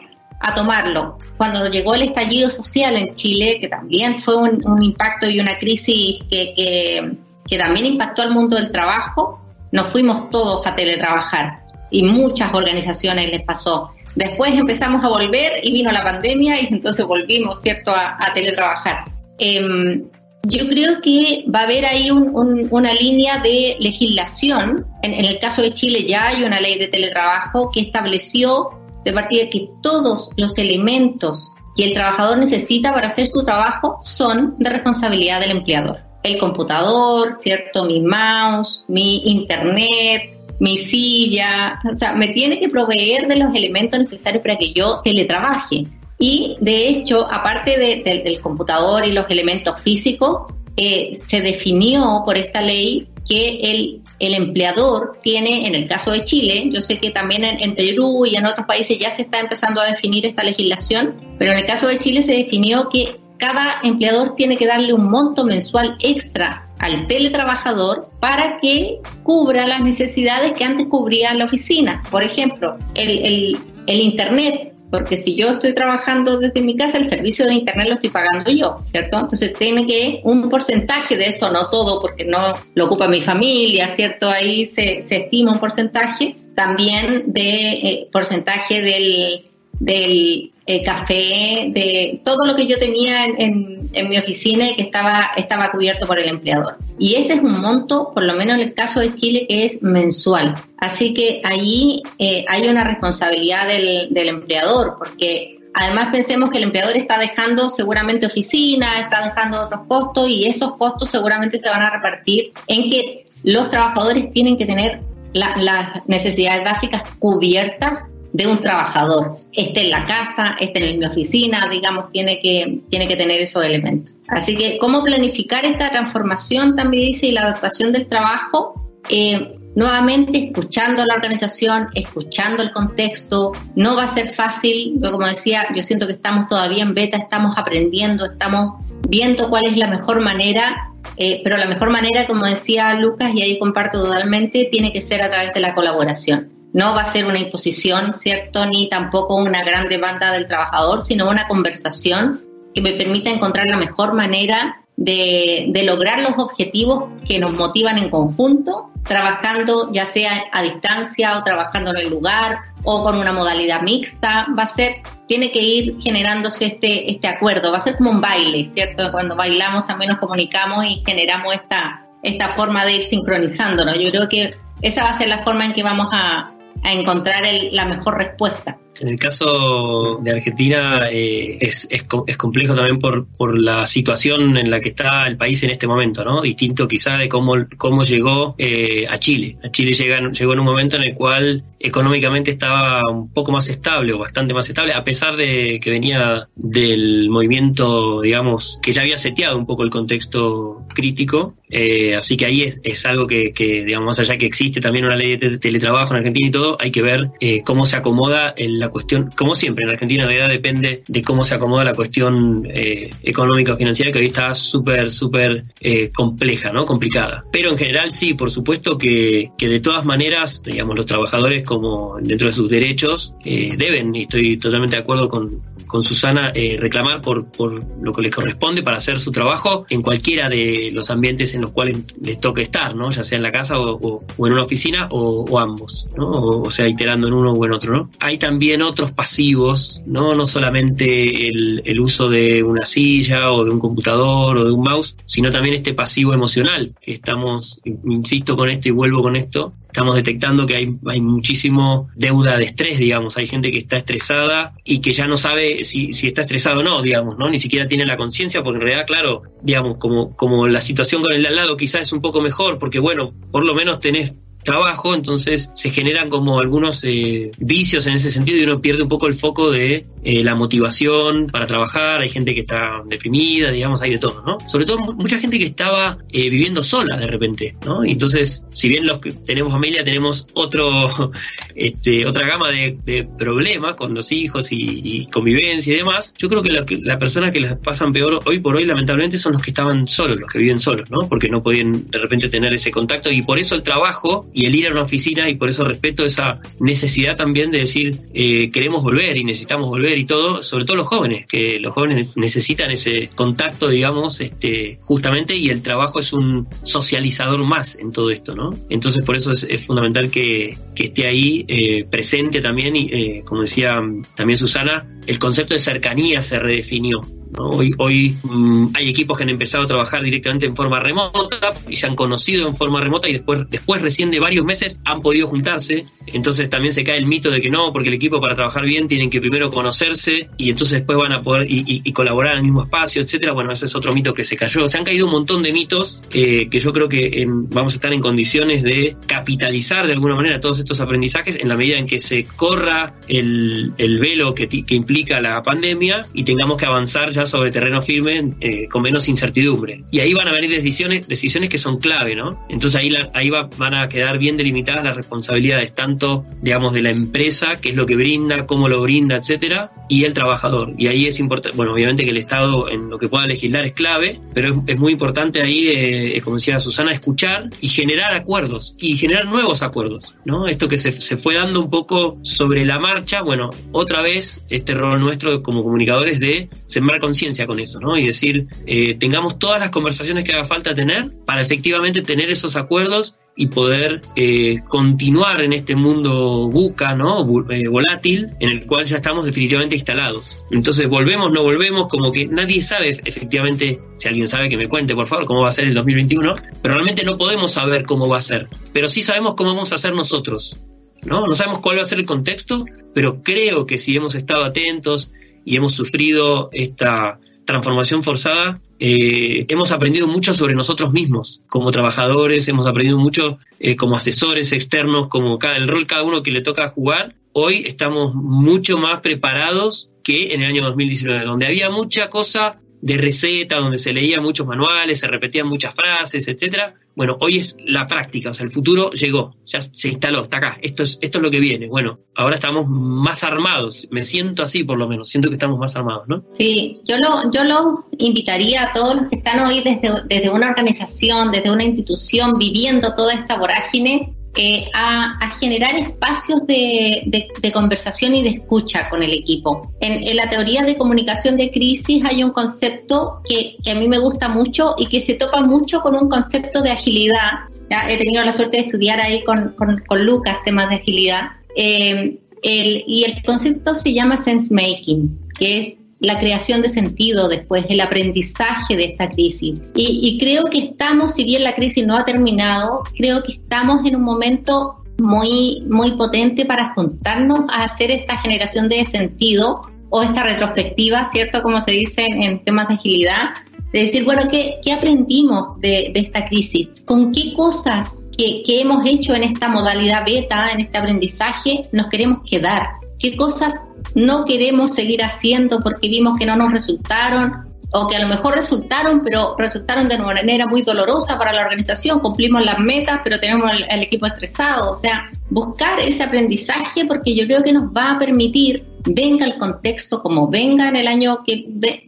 a 0.41 0.55
tomarlo. 0.55 1.19
Cuando 1.37 1.69
llegó 1.69 1.95
el 1.95 2.03
estallido 2.03 2.49
social 2.49 2.97
en 2.97 3.15
Chile, 3.15 3.59
que 3.61 3.69
también 3.69 4.23
fue 4.23 4.35
un, 4.35 4.83
impacto 4.83 5.29
y 5.29 5.39
una 5.39 5.59
crisis 5.59 6.23
que, 6.29 6.55
que, 6.55 7.19
que 7.47 7.59
también 7.59 7.85
impactó 7.85 8.23
al 8.23 8.31
mundo 8.31 8.57
del 8.57 8.73
trabajo, 8.73 9.43
nos 9.73 9.89
fuimos 9.89 10.31
todos 10.31 10.67
a 10.67 10.75
teletrabajar 10.75 11.65
y 11.91 12.03
muchas 12.03 12.53
organizaciones 12.55 13.31
les 13.31 13.43
pasó. 13.43 13.91
Después 14.15 14.59
empezamos 14.59 15.05
a 15.05 15.09
volver 15.09 15.61
y 15.63 15.71
vino 15.71 15.93
la 15.93 16.03
pandemia 16.03 16.63
y 16.63 16.69
entonces 16.71 17.07
volvimos, 17.07 17.61
¿cierto?, 17.61 17.93
a, 17.95 18.33
teletrabajar. 18.33 19.05
Em, 19.39 20.05
yo 20.49 20.69
creo 20.69 21.01
que 21.01 21.45
va 21.55 21.61
a 21.61 21.65
haber 21.65 21.87
ahí 21.87 22.11
una 22.11 22.93
línea 22.95 23.39
de 23.39 23.77
legislación. 23.79 24.87
En, 25.03 25.25
el 25.25 25.39
caso 25.39 25.63
de 25.63 25.73
Chile 25.73 26.05
ya 26.07 26.29
hay 26.29 26.43
una 26.43 26.61
ley 26.61 26.79
de 26.79 26.89
teletrabajo 26.89 27.71
que 27.73 27.81
estableció 27.81 28.71
de 29.05 29.13
partida 29.13 29.49
que 29.51 29.69
todos 29.83 30.31
los 30.37 30.59
elementos 30.59 31.53
que 31.77 31.85
el 31.85 31.95
trabajador 31.95 32.39
necesita 32.39 32.93
para 32.93 33.07
hacer 33.07 33.29
su 33.29 33.45
trabajo 33.45 33.99
son 34.03 34.57
de 34.59 34.71
responsabilidad 34.71 35.41
del 35.41 35.53
empleador. 35.53 36.01
El 36.23 36.39
computador, 36.39 37.35
¿cierto? 37.35 37.85
Mi 37.85 38.01
mouse, 38.01 38.85
mi 38.89 39.23
internet, 39.25 40.39
mi 40.61 40.77
silla, 40.77 41.81
o 41.91 41.97
sea, 41.97 42.15
me 42.15 42.29
tiene 42.29 42.59
que 42.59 42.69
proveer 42.69 43.27
de 43.27 43.37
los 43.37 43.55
elementos 43.55 43.99
necesarios 43.99 44.43
para 44.43 44.57
que 44.57 44.73
yo 44.73 45.01
teletrabaje. 45.03 45.87
Y 46.25 46.55
de 46.61 46.87
hecho, 46.87 47.27
aparte 47.29 47.77
del 47.77 48.41
computador 48.41 49.05
y 49.05 49.11
los 49.11 49.29
elementos 49.29 49.81
físicos, 49.81 50.53
eh, 50.77 51.19
se 51.27 51.41
definió 51.41 52.23
por 52.25 52.39
esta 52.39 52.63
ley 52.63 53.09
que 53.29 53.73
el, 53.73 54.03
el, 54.21 54.35
empleador 54.35 55.19
tiene, 55.21 55.67
en 55.67 55.75
el 55.75 55.89
caso 55.89 56.13
de 56.13 56.23
Chile, 56.23 56.71
yo 56.73 56.81
sé 56.81 57.01
que 57.01 57.11
también 57.11 57.45
en, 57.45 57.75
Perú 57.75 58.25
y 58.25 58.37
en 58.37 58.47
otros 58.47 58.69
países 58.69 58.99
ya 59.01 59.11
se 59.11 59.23
está 59.23 59.41
empezando 59.41 59.81
a 59.81 59.87
definir 59.87 60.25
esta 60.25 60.45
legislación, 60.45 61.17
pero 61.41 61.51
en 61.51 61.59
el 61.59 61.67
caso 61.67 61.89
de 61.89 61.99
Chile 61.99 62.23
se 62.23 62.35
definió 62.35 62.89
que 62.89 63.17
cada 63.39 63.81
empleador 63.83 64.37
tiene 64.37 64.57
que 64.57 64.69
darle 64.69 64.95
un 64.95 65.11
monto 65.11 65.45
mensual 65.45 65.97
extra 65.99 66.69
al 66.79 67.09
teletrabajador 67.09 68.11
para 68.21 68.61
que 68.61 69.01
cubra 69.25 69.67
las 69.67 69.81
necesidades 69.81 70.53
que 70.53 70.65
antes 70.65 70.87
cubría 70.87 71.35
la 71.35 71.47
oficina. 71.47 72.05
Por 72.13 72.23
ejemplo, 72.23 72.77
el, 72.95 73.57
el, 73.89 74.01
Internet, 74.01 74.72
porque 74.93 75.17
si 75.17 75.35
yo 75.35 75.49
estoy 75.49 75.75
trabajando 75.75 76.39
desde 76.39 76.61
mi 76.61 76.77
casa, 76.77 76.99
el 76.99 77.09
servicio 77.09 77.47
de 77.47 77.55
Internet 77.55 77.89
lo 77.89 77.95
estoy 77.95 78.11
pagando 78.11 78.51
yo, 78.51 78.77
¿cierto? 78.91 79.17
Entonces 79.17 79.55
tiene 79.55 79.87
que 79.87 80.21
un 80.23 80.51
porcentaje 80.51 81.17
de 81.17 81.25
eso, 81.25 81.51
no 81.51 81.71
todo, 81.71 81.99
porque 82.03 82.27
no 82.27 82.53
lo 82.75 82.85
ocupa 82.85 83.09
mi 83.09 83.23
familia, 83.23 83.89
¿cierto? 83.89 84.29
Ahí 84.29 84.67
se, 84.67 85.03
se 85.03 85.23
estima 85.23 85.53
un 85.53 85.59
porcentaje, 85.59 86.37
también 86.55 87.33
de 87.33 87.71
eh, 87.71 88.09
porcentaje 88.13 88.83
del, 88.83 89.41
del 89.79 90.51
eh, 90.67 90.83
café, 90.85 91.71
de 91.75 92.21
todo 92.25 92.47
lo 92.47 92.55
que 92.55 92.67
yo 92.67 92.79
tenía 92.79 93.25
en, 93.25 93.81
mi 94.09 94.19
oficina 94.19 94.69
y 94.69 94.75
que 94.75 94.83
estaba, 94.83 95.31
estaba 95.37 95.71
cubierto 95.71 96.07
por 96.07 96.19
el 96.19 96.29
empleador. 96.29 96.77
Y 96.99 97.15
ese 97.17 97.35
es 97.35 97.41
un 97.41 97.61
monto, 97.61 98.11
por 98.15 98.25
lo 98.25 98.35
menos 98.35 98.57
en 98.57 98.63
el 98.63 98.75
caso 98.75 99.01
de 99.01 99.15
Chile, 99.15 99.47
que 99.49 99.65
es 99.65 99.83
mensual. 99.83 100.55
Así 100.79 101.15
que 101.15 101.43
ahí 101.45 102.03
eh, 102.19 102.45
hay 102.49 102.69
una 102.69 102.85
responsabilidad 102.85 103.67
del, 103.67 104.09
del 104.11 104.29
empleador, 104.29 104.97
porque 104.99 105.59
Además, 105.75 106.09
pensemos 106.13 106.51
que 106.51 106.59
el 106.59 106.65
empleador 106.65 106.97
está 106.97 107.19
dejando 107.19 107.71
seguramente 107.71 108.27
oficina, 108.27 109.01
está 109.01 109.25
dejando 109.25 109.63
otros 109.63 109.81
costos 109.89 110.29
y 110.29 110.45
esos 110.45 110.77
costos 110.77 111.09
seguramente 111.09 111.59
se 111.59 111.71
van 111.71 111.83
a 111.83 111.91
repartir 111.91 112.53
en 112.67 112.91
que 112.91 113.25
los 113.43 113.71
trabajadores 113.71 114.33
tienen 114.33 114.59
que 114.59 114.67
tener 114.67 115.01
las 115.33 116.07
necesidades 116.07 116.63
básicas 116.63 117.05
cubiertas 117.19 118.05
de 118.33 118.47
un 118.47 118.59
trabajador, 118.59 119.33
esté 119.53 119.83
en 119.83 119.91
la 119.91 120.05
casa, 120.05 120.57
esté 120.59 120.91
en 120.91 120.99
mi 120.99 121.07
oficina, 121.07 121.69
digamos, 121.71 122.11
tiene 122.13 122.41
que, 122.41 122.81
tiene 122.89 123.07
que 123.07 123.17
tener 123.17 123.41
esos 123.41 123.63
elementos. 123.63 124.15
Así 124.29 124.55
que, 124.55 124.79
¿cómo 124.79 125.03
planificar 125.03 125.65
esta 125.65 125.91
transformación 125.91 126.75
también 126.75 127.07
dice 127.07 127.27
y 127.27 127.33
la 127.33 127.43
adaptación 127.43 127.93
del 127.93 128.09
trabajo? 128.09 128.75
Eh, 129.11 129.59
nuevamente 129.75 130.47
escuchando 130.47 131.05
la 131.05 131.15
organización, 131.15 131.89
escuchando 131.95 132.63
el 132.63 132.73
contexto, 132.73 133.53
no 133.75 133.97
va 133.97 134.05
a 134.05 134.09
ser 134.09 134.35
fácil, 134.35 134.99
yo 135.03 135.11
como 135.11 135.27
decía, 135.27 135.67
yo 135.75 135.83
siento 135.83 136.07
que 136.07 136.13
estamos 136.13 136.47
todavía 136.47 136.83
en 136.83 136.95
beta, 136.95 137.19
estamos 137.19 137.57
aprendiendo, 137.59 138.27
estamos 138.27 138.85
viendo 139.09 139.49
cuál 139.49 139.67
es 139.67 139.77
la 139.77 139.89
mejor 139.89 140.21
manera, 140.21 140.93
eh, 141.17 141.41
pero 141.43 141.57
la 141.57 141.67
mejor 141.67 141.91
manera, 141.91 142.27
como 142.27 142.47
decía 142.47 142.95
Lucas, 142.95 143.33
y 143.35 143.43
ahí 143.43 143.59
comparto 143.59 144.03
totalmente, 144.03 144.69
tiene 144.71 144.93
que 144.93 145.01
ser 145.01 145.23
a 145.23 145.31
través 145.31 145.53
de 145.53 145.61
la 145.61 145.75
colaboración 145.75 146.52
no 146.73 146.95
va 146.95 147.03
a 147.03 147.07
ser 147.07 147.27
una 147.27 147.39
imposición, 147.39 148.13
¿cierto? 148.13 148.67
Ni 148.67 148.89
tampoco 148.89 149.37
una 149.37 149.63
gran 149.65 149.89
demanda 149.89 150.33
del 150.33 150.49
trabajador, 150.49 151.03
sino 151.03 151.29
una 151.29 151.47
conversación 151.47 152.41
que 152.75 152.81
me 152.81 152.93
permita 152.93 153.31
encontrar 153.31 153.67
la 153.67 153.77
mejor 153.77 154.15
manera 154.15 154.83
de, 154.97 155.83
lograr 155.85 156.21
los 156.21 156.33
objetivos 156.39 157.05
que 157.27 157.39
nos 157.39 157.57
motivan 157.59 157.99
en 157.99 158.09
conjunto, 158.09 158.91
trabajando 159.05 159.93
ya 159.93 160.07
sea 160.07 160.45
a 160.53 160.63
distancia 160.63 161.39
o 161.39 161.45
trabajando 161.45 161.91
en 161.91 161.99
el 161.99 162.11
lugar 162.11 162.61
o 162.85 163.03
con 163.03 163.17
una 163.17 163.33
modalidad 163.33 163.83
mixta, 163.83 164.47
va 164.57 164.65
a 164.65 164.67
ser, 164.67 165.03
tiene 165.27 165.51
que 165.51 165.61
ir 165.61 166.01
generándose 166.01 166.67
este, 166.67 167.11
este 167.11 167.29
acuerdo, 167.29 167.73
va 167.73 167.79
a 167.79 167.83
ser 167.83 167.97
como 167.97 168.11
un 168.11 168.21
baile, 168.21 168.67
¿cierto? 168.67 169.11
Cuando 169.13 169.37
bailamos 169.37 169.87
también 169.87 170.13
nos 170.13 170.21
comunicamos 170.21 170.85
y 170.87 171.03
generamos 171.05 171.55
esta, 171.55 172.07
esta 172.23 172.49
forma 172.49 172.85
de 172.85 172.95
ir 172.95 173.03
sincronizándonos. 173.03 173.99
Yo 173.99 174.11
creo 174.11 174.29
que 174.29 174.55
esa 174.83 175.05
va 175.05 175.11
a 175.11 175.15
ser 175.15 175.29
la 175.29 175.43
forma 175.43 175.65
en 175.65 175.73
que 175.73 175.83
vamos 175.83 176.09
a, 176.13 176.53
a 176.83 176.93
encontrar 176.93 177.43
la 177.71 177.85
mejor 177.85 178.19
respuesta. 178.19 178.79
En 179.03 179.09
el 179.09 179.17
caso 179.19 180.21
de 180.23 180.31
Argentina 180.31 181.11
eh, 181.11 181.59
es, 181.61 181.89
es, 181.91 182.05
es, 182.29 182.37
complejo 182.37 182.77
también 182.77 183.01
por, 183.01 183.27
por 183.37 183.61
la 183.61 183.85
situación 183.85 184.57
en 184.57 184.71
la 184.71 184.79
que 184.79 184.91
está 184.91 185.27
el 185.27 185.37
país 185.37 185.61
en 185.65 185.71
este 185.71 185.89
momento, 185.89 186.25
¿no? 186.25 186.41
Distinto 186.41 186.87
quizá 186.87 187.17
de 187.17 187.29
cómo, 187.29 187.55
cómo 187.77 188.05
llegó 188.05 188.55
eh, 188.59 189.09
a 189.09 189.19
Chile. 189.19 189.57
A 189.65 189.73
Chile 189.73 189.93
llega, 189.93 190.21
llegó 190.31 190.53
en 190.53 190.61
un 190.61 190.65
momento 190.65 190.99
en 190.99 191.03
el 191.03 191.15
cual 191.15 191.65
económicamente 191.81 192.53
estaba 192.53 193.03
un 193.11 193.33
poco 193.33 193.51
más 193.51 193.69
estable 193.69 194.13
o 194.13 194.21
bastante 194.21 194.55
más 194.55 194.69
estable, 194.69 194.93
a 194.93 195.03
pesar 195.03 195.35
de 195.35 195.81
que 195.83 195.91
venía 195.91 196.47
del 196.55 197.29
movimiento, 197.29 198.21
digamos, 198.21 198.79
que 198.85 198.93
ya 198.93 199.03
había 199.03 199.17
seteado 199.17 199.59
un 199.59 199.67
poco 199.67 199.83
el 199.83 199.91
contexto 199.91 200.87
crítico. 200.95 201.57
Eh, 201.69 202.15
así 202.15 202.37
que 202.37 202.47
ahí 202.47 202.63
es, 202.63 202.81
es 202.85 203.05
algo 203.07 203.27
que, 203.27 203.53
digamos, 203.85 204.07
más 204.07 204.21
allá 204.21 204.37
que 204.37 204.47
existe 204.47 204.81
también 204.81 205.07
una 205.07 205.17
ley 205.17 205.39
de 205.39 205.59
teletrabajo 205.59 206.13
en 206.13 206.19
Argentina 206.19 206.47
y 206.47 206.51
todo, 206.53 206.77
hay 206.79 206.93
que 206.93 207.03
ver 207.03 207.31
eh, 207.41 207.63
cómo 207.65 207.85
se 207.85 207.97
acomoda 207.97 208.55
la 208.57 208.92
cuestión, 208.93 209.31
como 209.37 209.55
siempre, 209.55 209.85
en 209.85 209.91
Argentina 209.91 210.23
en 210.23 210.29
realidad 210.29 210.49
depende 210.51 211.03
de 211.07 211.23
cómo 211.23 211.45
se 211.45 211.55
acomoda 211.55 211.85
la 211.85 211.95
cuestión 211.95 212.67
eh, 212.67 213.11
económica 213.23 213.75
o 213.75 213.77
financiera, 213.77 214.13
que 214.13 214.19
hoy 214.19 214.27
está 214.27 214.55
súper, 214.55 215.11
súper 215.11 215.65
eh, 215.81 216.11
compleja, 216.13 216.73
¿no? 216.73 216.85
Complicada. 216.85 217.45
Pero 217.51 217.73
en 217.73 217.79
general 217.79 218.11
sí, 218.11 218.35
por 218.35 218.51
supuesto 218.51 218.97
que, 218.97 219.51
que 219.57 219.69
de 219.69 219.81
todas 219.81 220.05
maneras, 220.05 220.63
digamos, 220.63 220.97
los 220.97 221.07
trabajadores 221.07 221.67
como 221.67 222.17
dentro 222.21 222.47
de 222.47 222.53
sus 222.53 222.71
derechos 222.71 223.35
eh, 223.45 223.77
deben, 223.77 224.15
y 224.15 224.23
estoy 224.23 224.59
totalmente 224.59 224.97
de 224.97 225.03
acuerdo 225.03 225.29
con, 225.29 225.63
con 225.87 226.03
Susana, 226.03 226.53
eh, 226.55 226.77
reclamar 226.79 227.21
por, 227.21 227.51
por 227.51 227.85
lo 228.03 228.13
que 228.13 228.23
les 228.23 228.35
corresponde 228.35 228.83
para 228.83 228.99
hacer 228.99 229.19
su 229.21 229.31
trabajo 229.31 229.85
en 229.91 230.03
cualquiera 230.03 230.49
de 230.49 230.91
los 230.93 231.11
ambientes 231.11 231.55
en 231.55 231.63
los 231.63 231.71
cuales 231.71 232.05
les 232.21 232.39
toque 232.41 232.63
estar, 232.63 232.95
¿no? 232.95 233.11
Ya 233.11 233.25
sea 233.25 233.37
en 233.37 233.43
la 233.43 233.53
casa 233.53 233.79
o, 233.79 234.23
en 234.39 234.53
una 234.53 234.63
oficina 234.63 235.09
o, 235.11 235.45
o 235.45 235.59
ambos, 235.59 236.07
¿no? 236.17 236.31
O, 236.31 236.71
sea, 236.71 236.89
iterando 236.89 237.29
en 237.29 237.35
uno 237.35 237.53
o 237.53 237.67
en 237.67 237.73
otro, 237.73 237.93
¿no? 237.97 238.11
Hay 238.21 238.39
también 238.39 238.82
otros 238.83 239.13
pasivos, 239.13 240.03
no, 240.07 240.35
no 240.35 240.45
solamente 240.45 241.49
el, 241.49 241.83
el 241.85 242.01
uso 242.01 242.29
de 242.29 242.63
una 242.63 242.85
silla 242.85 243.53
o 243.53 243.65
de 243.65 243.71
un 243.71 243.81
computador 243.81 244.57
o 244.57 244.65
de 244.65 244.73
un 244.73 244.83
mouse, 244.83 245.17
sino 245.25 245.51
también 245.51 245.77
este 245.77 245.95
pasivo 245.95 246.35
emocional 246.35 246.95
que 247.01 247.15
estamos, 247.15 247.81
insisto 247.85 248.57
con 248.57 248.69
esto 248.71 248.89
y 248.89 248.93
vuelvo 248.93 249.23
con 249.23 249.37
esto, 249.37 249.73
estamos 249.93 250.15
detectando 250.15 250.67
que 250.67 250.77
hay, 250.77 250.97
hay 251.07 251.21
muchísimo 251.21 252.09
deuda 252.17 252.57
de 252.57 252.65
estrés, 252.65 252.99
digamos, 252.99 253.37
hay 253.37 253.47
gente 253.47 253.71
que 253.71 253.79
está 253.79 253.99
estresada 253.99 254.73
y 254.85 255.03
que 255.03 255.13
ya 255.13 255.27
no 255.27 255.37
sabe 255.37 255.85
si, 255.85 256.15
si 256.15 256.29
está 256.29 256.43
estresado 256.43 256.81
o 256.81 256.83
no, 256.83 257.03
digamos, 257.03 257.37
¿no? 257.39 257.51
Ni 257.51 257.59
siquiera 257.59 257.87
tiene 257.87 258.07
la 258.07 258.17
conciencia, 258.17 258.63
porque 258.63 258.79
en 258.79 258.87
realidad, 258.87 259.07
claro, 259.07 259.43
digamos, 259.63 259.99
como, 259.99 260.35
como 260.35 260.67
la 260.67 260.81
situación 260.81 261.21
con 261.21 261.33
el 261.33 261.43
de 261.43 261.49
al 261.49 261.57
lado 261.57 261.77
quizás 261.77 262.03
es 262.03 262.13
un 262.15 262.23
poco 262.23 262.41
mejor, 262.41 262.79
porque 262.79 262.99
bueno, 262.99 263.35
por 263.51 263.67
lo 263.67 263.75
menos 263.75 264.01
tenés 264.01 264.33
trabajo, 264.63 265.15
entonces 265.15 265.71
se 265.75 265.91
generan 265.91 266.29
como 266.29 266.61
algunos 266.61 267.03
eh, 267.05 267.51
vicios 267.59 268.07
en 268.07 268.15
ese 268.15 268.31
sentido 268.31 268.59
y 268.59 268.65
uno 268.65 268.81
pierde 268.81 269.03
un 269.03 269.09
poco 269.09 269.27
el 269.27 269.35
foco 269.35 269.71
de 269.71 270.07
eh, 270.25 270.45
la 270.45 270.55
motivación 270.55 271.47
para 271.49 271.67
trabajar, 271.67 272.21
hay 272.21 272.29
gente 272.29 272.55
que 272.55 272.61
está 272.61 273.03
deprimida, 273.07 273.71
digamos, 273.73 274.01
hay 274.03 274.13
de 274.13 274.19
todo, 274.19 274.43
¿no? 274.47 274.57
Sobre 274.69 274.85
todo 274.85 274.99
mucha 274.99 275.41
gente 275.41 275.59
que 275.59 275.65
estaba 275.65 276.17
eh, 276.31 276.49
viviendo 276.49 276.83
sola 276.83 277.17
de 277.17 277.27
repente, 277.27 277.75
¿no? 277.85 278.05
Y 278.05 278.13
entonces, 278.13 278.65
si 278.71 278.89
bien 278.89 279.07
los 279.07 279.19
que 279.19 279.33
tenemos 279.33 279.73
familia, 279.73 280.05
tenemos 280.05 280.47
otro, 280.55 281.33
este, 281.75 282.25
otra 282.25 282.47
gama 282.47 282.71
de, 282.71 283.29
problemas 283.37 283.97
con 283.97 284.15
los 284.15 284.31
hijos 284.31 284.69
y, 284.71 285.27
convivencia 285.33 285.95
y 285.95 285.99
demás, 285.99 286.33
yo 286.39 286.49
creo 286.49 286.63
que, 286.63 286.71
la, 286.71 286.85
que 286.85 286.99
personas 287.19 287.53
que 287.53 287.61
las 287.61 287.77
pasan 287.79 288.13
peor 288.13 288.39
hoy 288.47 288.61
por 288.61 288.77
hoy, 288.77 288.85
lamentablemente, 288.85 289.39
son 289.39 289.53
los 289.55 289.63
que 289.63 289.71
estaban 289.71 290.07
solos, 290.07 290.39
los 290.39 290.51
que 290.51 290.59
viven 290.59 290.79
solos, 290.79 291.11
¿no? 291.11 291.21
Porque 291.29 291.49
no 291.49 291.63
podían 291.63 292.09
de 292.11 292.19
repente 292.19 292.49
tener 292.49 292.73
ese 292.73 292.91
contacto 292.91 293.31
y 293.31 293.43
por 293.43 293.59
eso 293.59 293.75
el 293.75 293.83
trabajo 293.83 294.47
y 294.53 294.67
el 294.67 294.75
ir 294.75 294.89
a 294.89 294.93
una 294.93 295.03
oficina 295.03 295.49
y 295.49 295.55
por 295.55 295.69
eso 295.69 295.85
respeto 295.85 296.25
esa 296.25 296.61
necesidad 296.81 297.37
también 297.37 297.71
de 297.71 297.79
decir 297.79 298.17
eh, 298.35 298.71
queremos 298.71 299.03
volver 299.03 299.37
y 299.37 299.45
necesitamos 299.45 299.89
volver 299.89 300.19
y 300.19 300.27
todo, 300.27 300.63
sobre 300.63 300.85
todo 300.85 300.97
los 300.97 301.09
jóvenes, 301.09 301.47
que 301.47 301.79
los 301.81 301.93
jóvenes 301.93 302.37
necesitan 302.37 302.91
ese 302.91 303.31
contacto, 303.35 303.89
digamos, 303.89 304.41
este, 304.41 304.99
justamente 305.03 305.57
y 305.57 305.71
el 305.71 305.83
trabajo 305.83 306.19
es 306.19 306.33
un 306.33 306.69
socializador 306.85 307.65
más 307.65 307.97
en 307.97 308.13
todo 308.13 308.31
esto, 308.31 308.55
¿no? 308.55 308.71
Entonces 308.91 309.25
por 309.25 309.37
eso 309.37 309.53
es, 309.53 309.87
fundamental 309.87 310.31
que, 310.31 310.77
esté 310.95 311.27
ahí 311.27 311.65
eh, 311.67 312.05
presente 312.09 312.61
también 312.61 312.95
y, 312.95 313.09
eh, 313.13 313.43
como 313.45 313.63
decía 313.63 314.01
también 314.37 314.57
Susana, 314.57 315.05
el 315.27 315.39
concepto 315.41 315.75
de 315.75 315.81
cercanía 315.81 316.43
se 316.43 316.59
redefinió. 316.61 317.21
Hoy, 317.59 317.91
hoy 317.99 318.35
mm, 318.43 318.89
hay 318.95 319.11
equipos 319.11 319.37
que 319.37 319.45
han 319.45 319.51
empezado 319.51 319.85
a 319.85 319.87
trabajar 319.87 320.23
directamente 320.23 320.67
en 320.67 320.75
forma 320.75 321.01
remota 321.01 321.75
y 321.87 321.97
se 321.97 322.07
han 322.07 322.15
conocido 322.15 322.67
en 322.67 322.75
forma 322.75 323.01
remota 323.01 323.29
y 323.29 323.35
después, 323.35 323.69
después 323.69 324.01
recién 324.01 324.31
de 324.31 324.41
varios 324.41 324.65
meses 324.65 324.99
han 325.05 325.21
podido 325.21 325.49
juntarse. 325.49 326.07
Entonces 326.27 326.71
también 326.71 326.95
se 326.95 327.05
cae 327.05 327.19
el 327.19 327.27
mito 327.27 327.51
de 327.51 327.61
que 327.61 327.69
no, 327.69 327.93
porque 327.93 328.09
el 328.09 328.15
equipo 328.15 328.41
para 328.41 328.55
trabajar 328.55 328.85
bien 328.85 329.07
tienen 329.07 329.29
que 329.29 329.41
primero 329.41 329.71
conocerse 329.71 330.49
y 330.57 330.71
entonces 330.71 331.01
después 331.01 331.19
van 331.19 331.33
a 331.33 331.43
poder 331.43 331.67
y, 331.69 332.13
colaborar 332.13 332.53
en 332.53 332.59
el 332.59 332.65
mismo 332.65 332.85
espacio, 332.85 333.23
etcétera. 333.23 333.53
Bueno, 333.53 333.73
ese 333.73 333.87
es 333.87 333.97
otro 333.97 334.13
mito 334.13 334.33
que 334.33 334.45
se 334.45 334.57
cayó. 334.57 334.87
Se 334.87 334.99
han 334.99 335.05
caído 335.05 335.27
un 335.27 335.33
montón 335.33 335.63
de 335.63 335.73
mitos 335.73 336.23
eh, 336.31 336.69
que 336.71 336.79
yo 336.79 336.93
creo 336.93 337.09
que 337.09 337.45
vamos 337.47 337.95
a 337.95 337.97
estar 337.97 338.13
en 338.13 338.21
condiciones 338.21 338.83
de 338.83 339.17
capitalizar 339.27 340.07
de 340.07 340.13
alguna 340.13 340.37
manera 340.37 340.61
todos 340.61 340.79
estos 340.79 341.01
aprendizajes 341.01 341.59
en 341.59 341.69
la 341.69 341.77
medida 341.77 341.99
en 341.99 342.07
que 342.07 342.21
se 342.21 342.47
corra 342.47 343.15
el, 343.29 343.93
el 343.99 344.19
velo 344.19 344.55
que, 344.55 344.69
que 344.69 344.95
implica 344.95 345.41
la 345.41 345.63
pandemia 345.63 346.23
y 346.35 346.45
tengamos 346.45 346.79
que 346.79 346.87
avanzar 346.87 347.31
ya 347.31 347.42
sobre 347.47 347.71
terreno 347.71 348.03
firme 348.03 348.55
eh, 348.61 348.89
con 348.89 349.03
menos 349.03 349.29
incertidumbre. 349.29 350.05
Y 350.11 350.21
ahí 350.21 350.33
van 350.33 350.49
a 350.49 350.53
venir 350.53 350.71
decisiones, 350.71 351.29
decisiones 351.29 351.69
que 351.69 351.79
son 351.79 351.99
clave, 351.99 352.35
¿no? 352.35 352.65
Entonces 352.69 353.01
ahí, 353.01 353.15
ahí 353.35 353.51
va, 353.51 353.69
van 353.77 353.95
a 353.95 354.09
quedar 354.09 354.39
bien 354.39 354.57
delimitadas 354.57 355.05
las 355.05 355.17
responsabilidades 355.17 355.95
tanto, 355.95 356.45
digamos, 356.61 356.93
de 356.93 357.03
la 357.03 357.11
empresa, 357.11 357.81
que 357.81 357.91
es 357.91 357.95
lo 357.95 358.07
que 358.07 358.17
brinda, 358.17 358.67
cómo 358.67 358.89
lo 358.89 359.03
brinda, 359.03 359.37
etcétera, 359.37 359.91
y 360.09 360.25
el 360.25 360.33
trabajador. 360.35 360.95
Y 360.99 361.07
ahí 361.09 361.27
es 361.27 361.41
importante, 361.41 361.77
bueno, 361.77 361.93
obviamente 361.93 362.25
que 362.25 362.31
el 362.31 362.37
Estado 362.37 362.89
en 362.89 363.11
lo 363.11 363.19
que 363.19 363.29
pueda 363.29 363.47
legislar 363.47 363.87
es 363.87 363.95
clave, 363.95 364.41
pero 364.55 364.83
es, 364.87 364.99
muy 364.99 365.13
importante 365.13 365.63
ahí, 365.63 365.89
eh, 365.89 366.41
como 366.45 366.57
decía 366.57 366.81
Susana, 366.81 367.13
escuchar 367.13 367.71
y 367.81 367.89
generar 367.89 368.35
acuerdos 368.35 368.95
y 368.99 369.17
generar 369.17 369.47
nuevos 369.47 369.83
acuerdos, 369.83 370.35
¿no? 370.45 370.67
Esto 370.67 370.89
que 370.89 370.99
se, 370.99 371.13
se 371.13 371.37
fue 371.37 371.55
dando 371.55 371.81
un 371.81 371.91
poco 371.91 372.39
sobre 372.43 372.85
la 372.85 372.99
marcha, 372.99 373.43
bueno, 373.43 373.71
otra 373.93 374.23
vez 374.23 374.65
este 374.69 374.95
rol 374.95 375.21
nuestro 375.21 375.63
como 375.63 375.83
comunicadores 375.83 376.39
de 376.39 376.69
sembrar 376.87 377.21
con 377.21 377.32
conciencia 377.33 377.67
con 377.67 377.81
eso, 377.81 377.99
¿no? 377.99 378.19
Y 378.19 378.27
decir, 378.27 378.67
eh, 378.87 379.17
tengamos 379.19 379.59
todas 379.59 379.81
las 379.81 379.91
conversaciones 379.91 380.45
que 380.45 380.53
haga 380.53 380.67
falta 380.67 380.95
tener 380.95 381.33
para 381.47 381.63
efectivamente 381.63 382.21
tener 382.21 382.51
esos 382.51 382.77
acuerdos 382.77 383.35
y 383.57 383.69
poder 383.69 384.21
eh, 384.37 384.81
continuar 384.87 385.63
en 385.63 385.73
este 385.73 385.97
mundo 385.97 386.69
buca, 386.71 387.15
¿no? 387.15 387.47
Eh, 387.71 387.89
volátil, 387.89 388.49
en 388.61 388.69
el 388.69 388.85
cual 388.85 389.07
ya 389.07 389.17
estamos 389.17 389.47
definitivamente 389.47 389.95
instalados. 389.95 390.63
Entonces, 390.71 391.09
volvemos, 391.09 391.51
no 391.51 391.63
volvemos, 391.63 392.09
como 392.11 392.33
que 392.33 392.47
nadie 392.47 392.83
sabe 392.83 393.19
efectivamente, 393.25 393.99
si 394.19 394.29
alguien 394.29 394.47
sabe 394.47 394.69
que 394.69 394.77
me 394.77 394.89
cuente, 394.89 395.15
por 395.15 395.27
favor, 395.27 395.47
cómo 395.47 395.63
va 395.63 395.69
a 395.69 395.73
ser 395.73 395.87
el 395.87 395.95
2021, 395.95 396.55
pero 396.83 396.95
realmente 396.95 397.25
no 397.25 397.39
podemos 397.39 397.73
saber 397.73 398.03
cómo 398.05 398.29
va 398.29 398.39
a 398.39 398.43
ser, 398.43 398.67
pero 398.93 399.09
sí 399.09 399.23
sabemos 399.23 399.55
cómo 399.57 399.71
vamos 399.71 399.93
a 399.95 399.99
ser 399.99 400.13
nosotros. 400.15 400.77
¿No? 401.25 401.47
no 401.47 401.55
sabemos 401.55 401.81
cuál 401.81 401.99
va 401.99 402.01
a 402.01 402.05
ser 402.05 402.19
el 402.19 402.27
contexto, 402.27 402.85
pero 403.15 403.43
creo 403.45 403.87
que 403.87 403.97
si 403.97 404.17
hemos 404.17 404.35
estado 404.35 404.65
atentos, 404.65 405.31
y 405.65 405.77
hemos 405.77 405.95
sufrido 405.95 406.69
esta 406.73 407.39
transformación 407.65 408.23
forzada, 408.23 408.81
eh, 408.99 409.67
hemos 409.69 409.93
aprendido 409.93 410.27
mucho 410.27 410.55
sobre 410.55 410.75
nosotros 410.75 411.13
mismos 411.13 411.63
como 411.69 411.91
trabajadores, 411.91 412.69
hemos 412.69 412.87
aprendido 412.87 413.19
mucho 413.19 413.59
eh, 413.81 413.97
como 413.97 414.17
asesores 414.17 414.73
externos, 414.73 415.29
como 415.29 415.59
cada, 415.59 415.77
el 415.77 415.89
rol 415.89 416.07
cada 416.07 416.23
uno 416.23 416.43
que 416.43 416.51
le 416.51 416.63
toca 416.63 416.89
jugar. 416.89 417.35
Hoy 417.53 417.85
estamos 417.87 418.35
mucho 418.35 418.99
más 418.99 419.21
preparados 419.21 420.09
que 420.23 420.55
en 420.55 420.63
el 420.63 420.69
año 420.69 420.85
2019, 420.85 421.45
donde 421.45 421.67
había 421.67 421.91
mucha 421.91 422.31
cosa 422.31 422.77
de 423.03 423.17
receta, 423.17 423.77
donde 423.79 423.99
se 423.99 424.13
leía 424.13 424.41
muchos 424.41 424.65
manuales, 424.67 425.19
se 425.19 425.27
repetían 425.27 425.67
muchas 425.67 425.93
frases, 425.93 426.47
etcétera. 426.47 426.95
Bueno, 427.17 427.37
hoy 427.41 427.59
es 427.59 427.77
la 427.85 428.07
práctica, 428.07 428.51
o 428.51 428.55
sea, 428.55 428.65
el 428.65 428.71
futuro 428.71 429.11
llegó, 429.11 429.57
ya 429.67 429.81
se 429.83 430.09
instaló, 430.09 430.45
está 430.45 430.59
acá, 430.59 430.79
esto 430.81 431.03
es, 431.03 431.19
esto 431.21 431.39
es 431.39 431.43
lo 431.43 431.51
que 431.51 431.59
viene. 431.61 431.89
Bueno, 431.89 432.21
ahora 432.37 432.55
estamos 432.55 432.87
más 432.89 433.43
armados, 433.43 434.07
me 434.11 434.23
siento 434.23 434.63
así 434.63 434.85
por 434.85 434.99
lo 434.99 435.09
menos, 435.09 435.29
siento 435.29 435.49
que 435.49 435.57
estamos 435.57 435.79
más 435.79 435.95
armados, 435.97 436.29
¿no? 436.29 436.45
Sí, 436.53 436.95
yo 437.05 437.17
lo, 437.19 437.51
yo 437.53 437.65
lo 437.65 438.07
invitaría 438.19 438.85
a 438.85 438.93
todos 438.93 439.17
los 439.17 439.29
que 439.29 439.37
están 439.37 439.59
hoy 439.67 439.83
desde, 439.85 440.23
desde 440.29 440.51
una 440.51 440.69
organización, 440.69 441.51
desde 441.51 441.73
una 441.73 441.85
institución, 441.85 442.57
viviendo 442.57 443.15
toda 443.15 443.35
esta 443.35 443.59
vorágine, 443.59 444.33
eh, 444.55 444.91
a, 444.93 445.51
generar 445.59 445.97
espacios 445.97 446.67
de, 446.67 447.49
conversación 447.73 448.35
y 448.35 448.43
de 448.43 448.51
escucha 448.51 449.09
con 449.09 449.23
el 449.23 449.33
equipo. 449.33 449.95
En, 450.01 450.37
la 450.37 450.51
teoría 450.51 450.83
de 450.83 450.97
comunicación 450.97 451.57
de 451.57 451.71
crisis 451.71 452.23
hay 452.25 452.45
un 452.45 452.51
concepto 452.51 453.41
que, 453.45 453.77
a 453.91 453.95
mí 453.95 454.09
me 454.09 454.19
gusta 454.19 454.49
mucho 454.49 454.95
y 454.99 455.07
que 455.07 455.21
se 455.21 455.35
topa 455.35 455.63
mucho 455.63 456.01
con 456.03 456.15
un 456.15 456.29
concepto 456.29 456.83
de 456.83 456.91
agilidad. 456.91 457.67
Ya 457.91 458.11
he 458.11 458.19
tenido 458.19 458.45
la 458.45 458.53
suerte 458.53 458.79
de 458.79 458.85
estudiar 458.85 459.21
ahí 459.21 459.43
con, 459.45 459.75
Lucas 460.17 460.59
temas 460.65 460.91
de 460.91 460.97
agilidad. 460.97 461.53
Eh, 461.75 462.39
y 462.63 463.25
el 463.25 463.43
concepto 463.45 463.97
se 463.97 464.13
llama 464.13 464.37
sense 464.37 464.73
making, 464.73 465.39
que 465.59 465.79
es 465.79 465.99
la 466.23 466.39
creación 466.39 466.83
de 466.83 466.89
sentido 466.89 467.49
después, 467.49 467.85
el 467.89 468.01
aprendizaje 468.01 468.97
de 468.97 469.07
esta 469.07 469.29
crisis. 469.29 469.81
Y, 469.97 470.39
creo 470.39 470.65
que 470.65 470.79
estamos, 470.79 471.35
si 471.35 471.45
bien 471.45 471.65
la 471.65 471.75
crisis 471.75 472.07
no 472.07 472.17
ha 472.17 472.25
terminado, 472.25 473.03
creo 473.17 473.43
que 473.43 473.55
estamos 473.55 474.07
en 474.07 474.17
un 474.17 474.23
momento 474.23 475.03
muy, 475.19 475.85
muy 475.91 476.13
potente 476.13 476.65
para 476.65 476.95
juntarnos 476.95 477.65
a 477.71 477.83
hacer 477.83 478.13
esta 478.13 478.39
generación 478.39 478.89
de 478.89 479.05
sentido 479.05 479.81
o 480.11 480.23
esta 480.23 480.45
retrospectiva, 480.45 481.27
¿cierto? 481.27 481.61
Como 481.61 481.81
se 481.81 481.91
dice 481.91 482.25
en 482.25 482.63
temas 482.65 482.87
de 482.89 482.95
agilidad, 482.95 483.51
de 483.93 484.03
decir, 484.03 484.25
bueno, 484.25 484.43
¿qué, 484.49 484.77
qué 484.83 484.93
aprendimos 484.93 485.79
de, 485.81 486.13
de, 486.15 486.21
esta 486.21 486.45
crisis? 486.45 486.89
¿Con 487.05 487.33
qué 487.33 487.53
cosas 487.55 488.21
que, 488.37 488.63
que 488.65 488.81
hemos 488.81 489.05
hecho 489.05 489.35
en 489.35 489.43
esta 489.43 489.69
modalidad 489.69 490.25
beta, 490.25 490.69
en 490.73 490.81
este 490.81 490.99
aprendizaje, 490.99 491.89
nos 491.91 492.07
queremos 492.07 492.49
quedar? 492.49 492.87
¿Qué 493.19 493.37
cosas 493.37 493.75
no 494.15 494.45
queremos 494.45 494.95
seguir 494.95 495.23
haciendo 495.23 495.83
porque 495.83 496.09
vimos 496.09 496.39
que 496.39 496.47
no 496.47 496.57
nos 496.57 496.73
resultaron 496.73 497.73
o 497.93 498.09
que 498.09 498.17
a 498.17 498.21
lo 498.21 498.29
mejor 498.29 498.57
resultaron, 498.57 499.23
pero 499.23 499.55
resultaron 499.59 500.09
de 500.09 500.17
una 500.17 500.25
manera 500.25 500.67
muy 500.67 500.83
dolorosa 500.83 501.39
para 501.39 501.53
la 501.53 501.61
organización, 501.61 502.21
cumplimos 502.21 502.65
las 502.65 502.79
metas, 502.79 503.21
pero 503.23 503.39
tenemos 503.39 503.71
el, 503.71 504.03
equipo 504.03 504.27
estresado. 504.27 504.91
O 504.91 504.95
sea, 504.95 505.31
buscar 505.51 506.01
ese 506.01 506.23
aprendizaje 506.23 507.05
porque 507.05 507.35
yo 507.35 507.47
creo 507.47 507.63
que 507.63 507.73
nos 507.73 507.95
va 507.95 508.13
a 508.13 508.19
permitir, 508.19 508.87
venga 509.05 509.45
el 509.45 509.59
contexto 509.59 510.23
como 510.23 510.49
venga 510.49 510.89
en 510.89 510.97
el 510.97 511.07
año 511.07 511.41
que, 511.47 511.67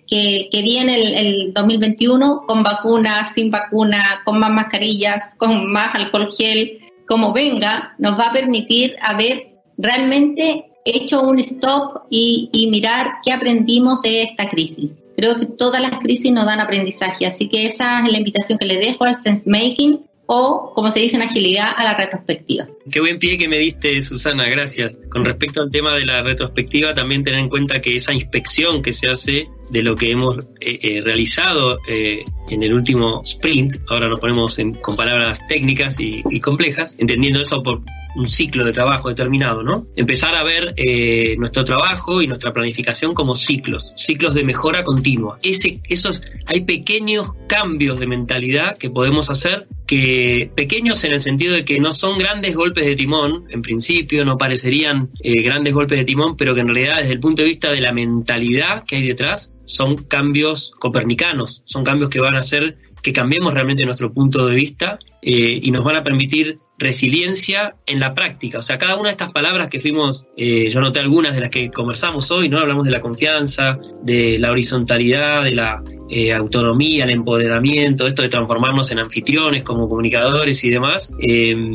que, 0.08 0.62
viene, 0.62 0.94
el, 0.94 1.14
el 1.14 1.52
2021, 1.52 2.44
con 2.46 2.62
vacuna, 2.62 3.26
sin 3.26 3.50
vacuna, 3.50 4.22
con 4.24 4.38
más 4.38 4.50
mascarillas, 4.50 5.34
con 5.36 5.70
más 5.70 5.94
alcohol 5.94 6.28
gel, 6.34 6.78
como 7.06 7.34
venga, 7.34 7.94
nos 7.98 8.18
va 8.18 8.28
a 8.28 8.32
permitir 8.32 8.96
a 9.02 9.14
ver 9.14 9.58
realmente 9.76 10.64
hecho 10.84 11.22
un 11.22 11.38
stop 11.38 12.04
y, 12.10 12.68
mirar 12.70 13.14
qué 13.24 13.32
aprendimos 13.32 14.02
de 14.02 14.22
esta 14.22 14.48
crisis. 14.48 14.94
Creo 15.16 15.38
que 15.38 15.46
todas 15.46 15.80
las 15.80 16.00
crisis 16.00 16.32
nos 16.32 16.46
dan 16.46 16.60
aprendizaje, 16.60 17.26
así 17.26 17.48
que 17.48 17.66
esa 17.66 18.04
es 18.04 18.10
la 18.10 18.18
invitación 18.18 18.58
que 18.58 18.66
le 18.66 18.78
dejo 18.78 19.04
al 19.04 19.14
sense 19.14 19.48
making 19.48 20.04
o, 20.26 20.72
como 20.74 20.90
se 20.90 21.00
dice 21.00 21.16
en 21.16 21.22
agilidad, 21.22 21.70
a 21.76 21.84
la 21.84 21.94
retrospectiva. 21.94 22.66
Qué 22.90 23.00
buen 23.00 23.18
pie 23.18 23.38
que 23.38 23.48
me 23.48 23.58
diste, 23.58 24.00
Susana, 24.00 24.48
gracias. 24.48 24.98
Con 25.10 25.24
respecto 25.24 25.60
al 25.62 25.70
tema 25.70 25.94
de 25.94 26.04
la 26.04 26.22
retrospectiva, 26.22 26.94
también 26.94 27.24
tener 27.24 27.40
en 27.40 27.48
cuenta 27.48 27.80
que 27.80 27.96
esa 27.96 28.12
inspección 28.12 28.82
que 28.82 28.92
se 28.92 29.08
hace 29.08 29.48
de 29.70 29.82
lo 29.82 29.94
que 29.94 30.10
hemos 30.10 30.38
eh, 30.60 30.78
eh, 30.80 31.00
realizado 31.02 31.78
eh, 31.88 32.22
en 32.50 32.62
el 32.62 32.74
último 32.74 33.22
sprint, 33.24 33.76
ahora 33.88 34.08
nos 34.08 34.20
ponemos 34.20 34.58
con 34.80 34.96
palabras 34.96 35.40
técnicas 35.48 36.00
y, 36.00 36.22
y 36.30 36.40
complejas, 36.40 36.96
entendiendo 36.98 37.40
eso 37.40 37.62
por 37.62 37.80
un 38.14 38.28
ciclo 38.28 38.64
de 38.64 38.72
trabajo 38.72 39.08
determinado, 39.08 39.62
¿no? 39.62 39.86
Empezar 39.96 40.34
a 40.34 40.44
ver 40.44 40.74
eh, 40.76 41.36
nuestro 41.36 41.64
trabajo 41.64 42.22
y 42.22 42.26
nuestra 42.26 42.52
planificación 42.52 43.12
como 43.12 43.34
ciclos, 43.34 43.92
ciclos 43.96 44.34
de 44.34 44.44
mejora 44.44 44.84
continua. 44.84 45.38
Ese, 45.42 45.80
esos, 45.88 46.22
hay 46.46 46.64
pequeños 46.64 47.28
cambios 47.48 48.00
de 48.00 48.06
mentalidad 48.06 48.76
que 48.78 48.90
podemos 48.90 49.30
hacer, 49.30 49.66
que 49.86 50.50
pequeños 50.54 51.04
en 51.04 51.12
el 51.12 51.20
sentido 51.20 51.54
de 51.54 51.64
que 51.64 51.78
no 51.78 51.92
son 51.92 52.18
grandes 52.18 52.54
golpes 52.54 52.86
de 52.86 52.96
timón, 52.96 53.44
en 53.50 53.62
principio 53.62 54.24
no 54.24 54.38
parecerían 54.38 55.08
eh, 55.22 55.42
grandes 55.42 55.74
golpes 55.74 55.98
de 55.98 56.04
timón, 56.04 56.36
pero 56.36 56.54
que 56.54 56.60
en 56.62 56.68
realidad 56.68 57.00
desde 57.00 57.12
el 57.12 57.20
punto 57.20 57.42
de 57.42 57.48
vista 57.48 57.70
de 57.70 57.80
la 57.80 57.92
mentalidad 57.92 58.84
que 58.86 58.96
hay 58.96 59.06
detrás, 59.06 59.52
son 59.66 59.96
cambios 59.96 60.72
copernicanos, 60.78 61.62
son 61.64 61.84
cambios 61.84 62.10
que 62.10 62.20
van 62.20 62.36
a 62.36 62.40
hacer 62.40 62.76
que 63.02 63.12
cambiemos 63.12 63.52
realmente 63.52 63.84
nuestro 63.84 64.12
punto 64.12 64.46
de 64.46 64.54
vista 64.54 64.98
eh, 65.20 65.60
y 65.62 65.70
nos 65.70 65.84
van 65.84 65.96
a 65.96 66.02
permitir 66.02 66.58
resiliencia 66.78 67.76
en 67.86 68.00
la 68.00 68.14
práctica. 68.14 68.58
O 68.58 68.62
sea, 68.62 68.78
cada 68.78 68.96
una 68.96 69.10
de 69.10 69.12
estas 69.12 69.30
palabras 69.30 69.68
que 69.68 69.78
fuimos, 69.78 70.26
eh, 70.36 70.68
yo 70.70 70.80
noté 70.80 71.00
algunas 71.00 71.34
de 71.34 71.40
las 71.40 71.50
que 71.50 71.70
conversamos 71.70 72.30
hoy, 72.30 72.48
¿no? 72.48 72.58
Hablamos 72.58 72.84
de 72.84 72.90
la 72.90 73.00
confianza, 73.00 73.78
de 74.02 74.38
la 74.38 74.50
horizontalidad, 74.50 75.44
de 75.44 75.54
la 75.54 75.82
eh, 76.08 76.32
autonomía, 76.32 77.04
el 77.04 77.10
empoderamiento, 77.10 78.06
esto 78.06 78.22
de 78.22 78.28
transformarnos 78.28 78.90
en 78.90 78.98
anfitriones 78.98 79.62
como 79.62 79.88
comunicadores 79.88 80.62
y 80.64 80.70
demás, 80.70 81.12
em, 81.18 81.74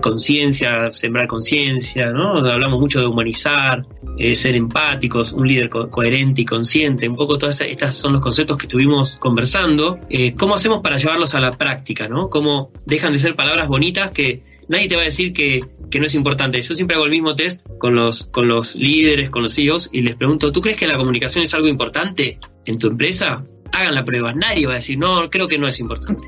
conciencia, 0.00 0.90
sembrar 0.92 1.26
conciencia, 1.26 2.10
¿no? 2.10 2.38
Hablamos 2.38 2.80
mucho 2.80 3.00
de 3.00 3.06
humanizar, 3.06 3.84
eh, 4.16 4.34
ser 4.34 4.54
empáticos, 4.54 5.32
un 5.32 5.46
líder 5.46 5.68
coherente 5.68 6.42
y 6.42 6.44
consciente, 6.44 7.08
un 7.08 7.16
poco 7.16 7.36
todas 7.36 7.60
estas 7.60 7.94
son 7.94 8.14
los 8.14 8.22
conceptos 8.22 8.56
que 8.56 8.66
estuvimos 8.66 9.16
conversando. 9.16 9.98
Eh, 10.08 10.34
¿Cómo 10.34 10.54
hacemos 10.54 10.80
para 10.80 10.96
llevarlos 10.96 11.34
a 11.34 11.40
la 11.40 11.50
práctica, 11.50 12.08
¿no? 12.08 12.30
¿Cómo 12.30 12.70
dejan 12.86 13.12
de 13.12 13.18
ser 13.18 13.34
palabras 13.34 13.68
bonitas 13.68 14.10
que 14.12 14.42
nadie 14.68 14.88
te 14.88 14.96
va 14.96 15.02
a 15.02 15.06
decir 15.06 15.32
que, 15.32 15.60
que, 15.90 15.98
no 15.98 16.06
es 16.06 16.14
importante. 16.14 16.60
Yo 16.62 16.74
siempre 16.74 16.96
hago 16.96 17.04
el 17.04 17.10
mismo 17.10 17.34
test 17.34 17.66
con 17.78 17.94
los, 17.94 18.24
con 18.26 18.48
los 18.48 18.74
líderes, 18.76 19.30
con 19.30 19.42
los 19.42 19.54
CEOs 19.54 19.90
y 19.92 20.02
les 20.02 20.16
pregunto, 20.16 20.52
¿tú 20.52 20.60
crees 20.60 20.78
que 20.78 20.86
la 20.86 20.96
comunicación 20.96 21.44
es 21.44 21.54
algo 21.54 21.68
importante 21.68 22.38
en 22.64 22.78
tu 22.78 22.88
empresa? 22.88 23.44
Hagan 23.72 23.94
la 23.94 24.04
prueba. 24.04 24.32
Nadie 24.34 24.66
va 24.66 24.72
a 24.72 24.76
decir, 24.76 24.98
no, 24.98 25.30
creo 25.30 25.48
que 25.48 25.58
no 25.58 25.68
es 25.68 25.80
importante 25.80 26.26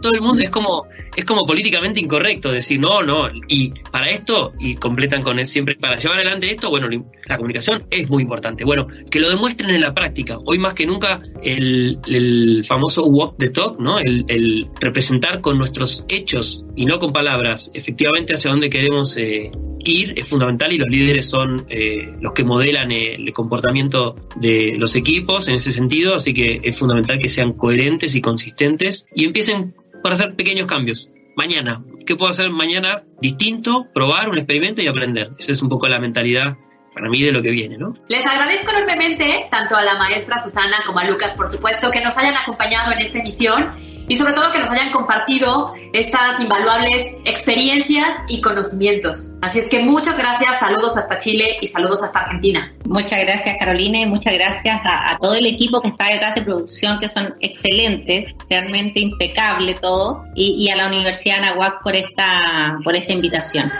todo 0.00 0.12
el 0.14 0.20
mundo 0.20 0.42
es 0.42 0.50
como 0.50 0.86
es 1.16 1.24
como 1.24 1.46
políticamente 1.46 1.98
incorrecto 1.98 2.52
decir 2.52 2.78
no, 2.78 3.02
no, 3.02 3.28
y 3.48 3.70
para 3.90 4.10
esto, 4.10 4.52
y 4.58 4.74
completan 4.74 5.22
con 5.22 5.38
él 5.38 5.46
siempre, 5.46 5.74
para 5.76 5.96
llevar 5.98 6.18
adelante 6.18 6.50
esto, 6.50 6.68
bueno, 6.68 6.88
la 7.26 7.36
comunicación 7.36 7.84
es 7.90 8.08
muy 8.10 8.22
importante. 8.22 8.64
Bueno, 8.64 8.86
que 9.10 9.18
lo 9.18 9.30
demuestren 9.30 9.70
en 9.70 9.80
la 9.80 9.94
práctica. 9.94 10.36
Hoy 10.44 10.58
más 10.58 10.74
que 10.74 10.86
nunca 10.86 11.22
el, 11.42 11.98
el 12.06 12.64
famoso 12.66 13.04
walk 13.06 13.36
the 13.38 13.48
talk, 13.48 13.80
¿no? 13.80 13.98
El, 13.98 14.24
el, 14.28 14.66
representar 14.80 15.40
con 15.40 15.58
nuestros 15.58 16.04
hechos 16.08 16.64
y 16.76 16.84
no 16.84 16.98
con 16.98 17.12
palabras, 17.12 17.70
efectivamente 17.72 18.34
hacia 18.34 18.50
dónde 18.50 18.68
queremos 18.68 19.16
eh, 19.16 19.50
ir 19.84 20.14
es 20.16 20.28
fundamental 20.28 20.72
y 20.72 20.78
los 20.78 20.88
líderes 20.88 21.28
son 21.28 21.64
eh, 21.68 22.12
los 22.20 22.32
que 22.32 22.44
modelan 22.44 22.90
el 22.92 23.32
comportamiento 23.32 24.16
de 24.36 24.76
los 24.78 24.96
equipos 24.96 25.48
en 25.48 25.54
ese 25.54 25.72
sentido, 25.72 26.14
así 26.14 26.34
que 26.34 26.60
es 26.62 26.78
fundamental 26.78 27.18
que 27.18 27.28
sean 27.28 27.52
coherentes 27.52 28.14
y 28.14 28.20
consistentes 28.20 29.06
y 29.14 29.24
empiecen 29.24 29.74
para 30.06 30.14
hacer 30.14 30.36
pequeños 30.36 30.68
cambios. 30.68 31.10
Mañana, 31.34 31.82
¿qué 32.06 32.14
puedo 32.14 32.30
hacer 32.30 32.48
mañana 32.50 33.02
distinto? 33.20 33.88
Probar 33.92 34.28
un 34.28 34.38
experimento 34.38 34.80
y 34.80 34.86
aprender. 34.86 35.30
Esa 35.36 35.50
es 35.50 35.62
un 35.62 35.68
poco 35.68 35.88
la 35.88 35.98
mentalidad 35.98 36.56
para 36.96 37.10
mí 37.10 37.22
de 37.22 37.30
lo 37.30 37.42
que 37.42 37.50
viene, 37.50 37.76
¿no? 37.76 37.94
Les 38.08 38.24
agradezco 38.24 38.70
enormemente 38.70 39.48
tanto 39.50 39.76
a 39.76 39.82
la 39.82 39.96
maestra 39.96 40.38
Susana 40.38 40.82
como 40.86 40.98
a 40.98 41.04
Lucas, 41.04 41.34
por 41.34 41.46
supuesto, 41.46 41.90
que 41.90 42.00
nos 42.00 42.16
hayan 42.16 42.34
acompañado 42.34 42.90
en 42.92 43.00
esta 43.00 43.18
emisión 43.18 43.76
y 44.08 44.16
sobre 44.16 44.32
todo 44.32 44.50
que 44.50 44.60
nos 44.60 44.70
hayan 44.70 44.92
compartido 44.92 45.74
estas 45.92 46.40
invaluables 46.40 47.14
experiencias 47.26 48.14
y 48.28 48.40
conocimientos. 48.40 49.34
Así 49.42 49.58
es 49.58 49.68
que 49.68 49.80
muchas 49.80 50.16
gracias, 50.16 50.58
saludos 50.58 50.96
hasta 50.96 51.18
Chile 51.18 51.58
y 51.60 51.66
saludos 51.66 52.02
hasta 52.02 52.20
Argentina. 52.20 52.74
Muchas 52.86 53.20
gracias 53.20 53.56
Carolina 53.58 53.98
y 53.98 54.06
muchas 54.06 54.32
gracias 54.32 54.80
a, 54.82 55.18
todo 55.20 55.34
el 55.34 55.44
equipo 55.44 55.82
que 55.82 55.88
está 55.88 56.06
detrás 56.06 56.34
de 56.34 56.42
producción, 56.44 56.98
que 56.98 57.08
son 57.08 57.34
excelentes, 57.40 58.28
realmente 58.48 59.00
impecable 59.00 59.74
todo, 59.74 60.24
y, 60.34 60.70
a 60.70 60.76
la 60.76 60.86
Universidad 60.86 61.40
Anahuac 61.40 61.82
por 61.82 61.94
esta, 61.94 62.78
por 62.82 62.96
esta 62.96 63.12
invitación. 63.12 63.70